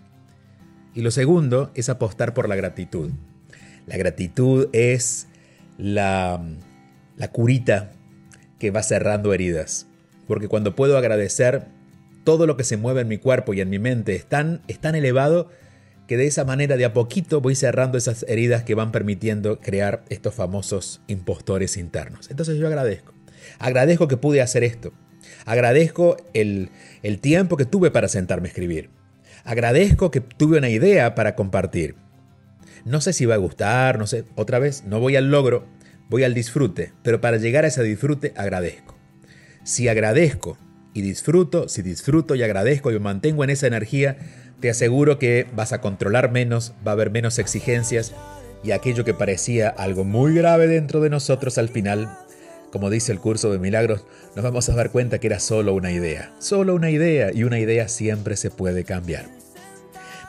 Y 0.94 1.00
lo 1.00 1.10
segundo 1.10 1.70
es 1.74 1.88
apostar 1.88 2.34
por 2.34 2.48
la 2.48 2.56
gratitud. 2.56 3.10
La 3.86 3.96
gratitud 3.96 4.68
es 4.72 5.26
la, 5.78 6.40
curita 7.32 7.92
que 8.58 8.70
va 8.70 8.82
cerrando 8.82 9.32
heridas. 9.32 9.86
Porque 10.26 10.48
cuando 10.48 10.76
puedo 10.76 10.96
agradecer, 10.96 11.66
todo 12.24 12.46
lo 12.46 12.56
que 12.56 12.64
se 12.64 12.76
mueve 12.76 13.00
en 13.00 13.08
mi 13.08 13.18
cuerpo 13.18 13.54
y 13.54 13.60
en 13.60 13.70
mi 13.70 13.78
mente 13.78 14.14
es 14.14 14.26
tan, 14.26 14.60
es 14.68 14.78
tan 14.78 14.94
elevado 14.94 15.50
que 16.06 16.16
de 16.16 16.26
esa 16.26 16.44
manera 16.44 16.76
de 16.76 16.84
a 16.84 16.92
poquito 16.92 17.40
voy 17.40 17.54
cerrando 17.54 17.96
esas 17.96 18.24
heridas 18.28 18.62
que 18.64 18.74
van 18.74 18.92
permitiendo 18.92 19.60
crear 19.60 20.04
estos 20.10 20.34
famosos 20.34 21.00
impostores 21.06 21.76
internos. 21.76 22.30
Entonces 22.30 22.58
yo 22.58 22.66
agradezco. 22.66 23.14
Agradezco 23.58 24.08
que 24.08 24.16
pude 24.16 24.42
hacer 24.42 24.62
esto. 24.62 24.92
Agradezco 25.46 26.16
el, 26.34 26.70
el 27.02 27.18
tiempo 27.18 27.56
que 27.56 27.64
tuve 27.64 27.90
para 27.90 28.08
sentarme 28.08 28.48
a 28.48 28.50
escribir. 28.50 28.90
Agradezco 29.44 30.10
que 30.10 30.20
tuve 30.20 30.58
una 30.58 30.68
idea 30.68 31.14
para 31.14 31.34
compartir. 31.34 31.96
No 32.84 33.00
sé 33.00 33.12
si 33.12 33.26
va 33.26 33.34
a 33.34 33.38
gustar, 33.38 33.98
no 33.98 34.06
sé, 34.06 34.24
otra 34.34 34.58
vez, 34.58 34.84
no 34.84 35.00
voy 35.00 35.16
al 35.16 35.30
logro, 35.30 35.66
voy 36.08 36.24
al 36.24 36.34
disfrute, 36.34 36.92
pero 37.02 37.20
para 37.20 37.36
llegar 37.36 37.64
a 37.64 37.68
ese 37.68 37.82
disfrute 37.82 38.32
agradezco. 38.36 38.96
Si 39.64 39.88
agradezco 39.88 40.58
y 40.94 41.02
disfruto, 41.02 41.68
si 41.68 41.82
disfruto 41.82 42.34
y 42.34 42.42
agradezco 42.42 42.90
y 42.90 42.98
mantengo 42.98 43.44
en 43.44 43.50
esa 43.50 43.66
energía, 43.66 44.16
te 44.60 44.70
aseguro 44.70 45.18
que 45.18 45.46
vas 45.54 45.72
a 45.72 45.80
controlar 45.80 46.30
menos, 46.30 46.74
va 46.86 46.92
a 46.92 46.94
haber 46.94 47.10
menos 47.10 47.38
exigencias 47.38 48.12
y 48.62 48.70
aquello 48.70 49.04
que 49.04 49.14
parecía 49.14 49.68
algo 49.68 50.04
muy 50.04 50.34
grave 50.34 50.66
dentro 50.68 51.00
de 51.00 51.10
nosotros 51.10 51.58
al 51.58 51.68
final, 51.68 52.16
como 52.72 52.88
dice 52.88 53.12
el 53.12 53.20
curso 53.20 53.52
de 53.52 53.58
milagros, 53.58 54.04
nos 54.34 54.42
vamos 54.42 54.68
a 54.70 54.74
dar 54.74 54.90
cuenta 54.90 55.18
que 55.18 55.26
era 55.26 55.38
solo 55.38 55.74
una 55.74 55.92
idea, 55.92 56.32
solo 56.38 56.74
una 56.74 56.90
idea 56.90 57.30
y 57.32 57.44
una 57.44 57.58
idea 57.60 57.86
siempre 57.86 58.34
se 58.34 58.50
puede 58.50 58.84
cambiar. 58.84 59.26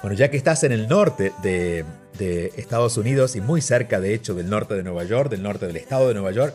Bueno, 0.01 0.17
ya 0.17 0.29
que 0.29 0.35
estás 0.35 0.65
en 0.65 0.73
el 0.73 0.89
norte 0.89 1.31
de, 1.41 1.85
Estados 2.57 2.97
Unidos 2.97 3.35
y 3.35 3.41
muy 3.41 3.61
cerca 3.61 3.99
de 3.99 4.13
hecho 4.13 4.33
del 4.33 4.49
norte 4.49 4.75
de 4.75 4.83
Nueva 4.83 5.03
York, 5.05 5.29
del 5.29 5.41
norte 5.41 5.65
del 5.65 5.77
estado 5.77 6.09
de 6.09 6.13
Nueva 6.13 6.31
York, 6.31 6.53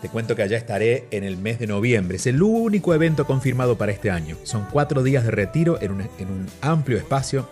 te 0.00 0.08
cuento 0.08 0.36
que 0.36 0.42
allá 0.42 0.56
estaré 0.56 1.06
en 1.10 1.24
el 1.24 1.36
mes 1.36 1.58
de 1.58 1.66
noviembre. 1.66 2.16
Es 2.16 2.26
el 2.26 2.42
único 2.42 2.94
evento 2.94 3.26
confirmado 3.26 3.76
para 3.76 3.90
este 3.90 4.10
año. 4.10 4.36
Son 4.44 4.66
cuatro 4.70 5.02
días 5.02 5.24
de 5.24 5.30
retiro 5.30 5.78
en 5.80 5.92
un, 5.92 6.46
amplio 6.60 6.98
espacio. 6.98 7.48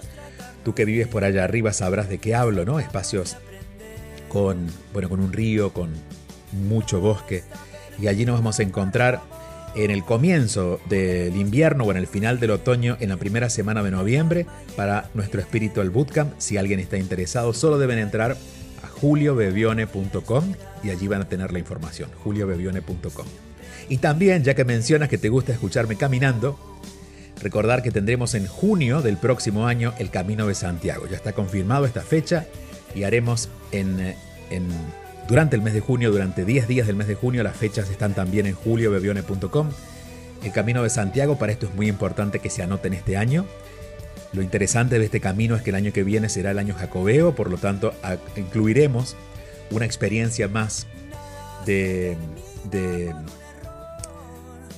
Tú 0.65 0.75
que 0.75 0.85
vives 0.85 1.09
por 1.09 1.25
allá 1.25 1.45
arriba 1.45 1.73
sabrás 1.73 2.09
de 2.09 2.19
qué 2.19 2.35
hablo, 2.35 2.65
¿no? 2.65 2.79
Espacios 2.79 3.37
con, 4.29 4.67
bueno, 4.93 5.09
con 5.09 5.21
un 5.21 5.33
río, 5.33 5.73
con 5.73 5.91
mucho 6.53 7.01
bosque. 7.01 7.43
Y 8.01 8.09
allí 8.09 8.25
nos 8.25 8.37
vamos 8.37 8.59
a 8.59 8.63
encontrar 8.63 9.21
en 9.75 9.91
el 9.91 10.05
comienzo 10.05 10.81
del 10.89 11.37
invierno 11.37 11.85
o 11.85 11.91
en 11.91 11.97
el 11.97 12.07
final 12.07 12.41
del 12.41 12.51
otoño, 12.51 12.97
en 13.01 13.09
la 13.09 13.17
primera 13.17 13.49
semana 13.49 13.83
de 13.83 13.91
noviembre, 13.91 14.47
para 14.77 15.09
nuestro 15.15 15.41
Espiritual 15.41 15.91
Bootcamp. 15.91 16.35
Si 16.39 16.57
alguien 16.57 16.81
está 16.81 16.99
interesado, 16.99 17.53
solo 17.53 17.79
deben 17.79 17.99
entrar 17.99 18.37
a 18.83 18.87
juliobevione.com 18.89 20.55
y 20.83 20.91
allí 20.91 21.09
van 21.09 21.23
a 21.23 21.29
tener 21.29 21.53
la 21.53 21.59
información, 21.59 22.11
juliobevione.com. 22.23 23.27
Y 23.89 23.99
también, 23.99 24.45
ya 24.45 24.55
que 24.55 24.65
mencionas 24.65 25.09
que 25.09 25.19
te 25.19 25.29
gusta 25.29 25.53
escucharme 25.53 25.97
caminando, 25.97 26.59
recordar 27.43 27.83
que 27.83 27.91
tendremos 27.91 28.35
en 28.35 28.47
junio 28.47 29.03
del 29.03 29.17
próximo 29.17 29.67
año 29.67 29.95
el 29.99 30.11
Camino 30.11 30.47
de 30.47 30.55
Santiago. 30.55 31.07
Ya 31.09 31.17
está 31.17 31.33
confirmado 31.33 31.87
esta 31.87 32.03
fecha 32.03 32.47
y 32.95 33.05
haremos 33.05 33.49
en, 33.73 34.15
en 34.51 34.69
durante 35.29 35.57
el 35.57 35.63
mes 35.63 35.75
de 35.75 35.81
junio, 35.81 36.11
durante 36.11 36.45
10 36.45 36.69
días 36.69 36.87
del 36.87 36.97
mes 36.97 37.09
de 37.09 37.15
junio, 37.15 37.43
las 37.43 37.57
fechas 37.57 37.91
están 37.91 38.15
también 38.15 38.47
en 38.47 38.55
juliobevione.com. 38.55 39.71
El 40.43 40.53
Camino 40.53 40.83
de 40.83 40.91
Santiago, 40.91 41.39
para 41.39 41.53
esto 41.53 41.67
es 41.67 41.75
muy 41.75 41.89
importante 41.89 42.41
que 42.41 42.51
se 42.51 42.63
anoten 42.63 42.95
este 42.95 43.17
año. 43.17 43.47
Lo 44.33 44.43
interesante 44.43 44.99
de 44.99 45.05
este 45.05 45.21
camino 45.21 45.55
es 45.55 45.63
que 45.63 45.71
el 45.71 45.77
año 45.77 45.93
que 45.93 46.03
viene 46.03 46.29
será 46.29 46.51
el 46.51 46.59
año 46.59 46.75
jacobeo, 46.75 47.35
por 47.35 47.51
lo 47.51 47.59
tanto 47.59 47.95
incluiremos 48.37 49.15
una 49.71 49.85
experiencia 49.85 50.49
más 50.49 50.87
de, 51.67 52.17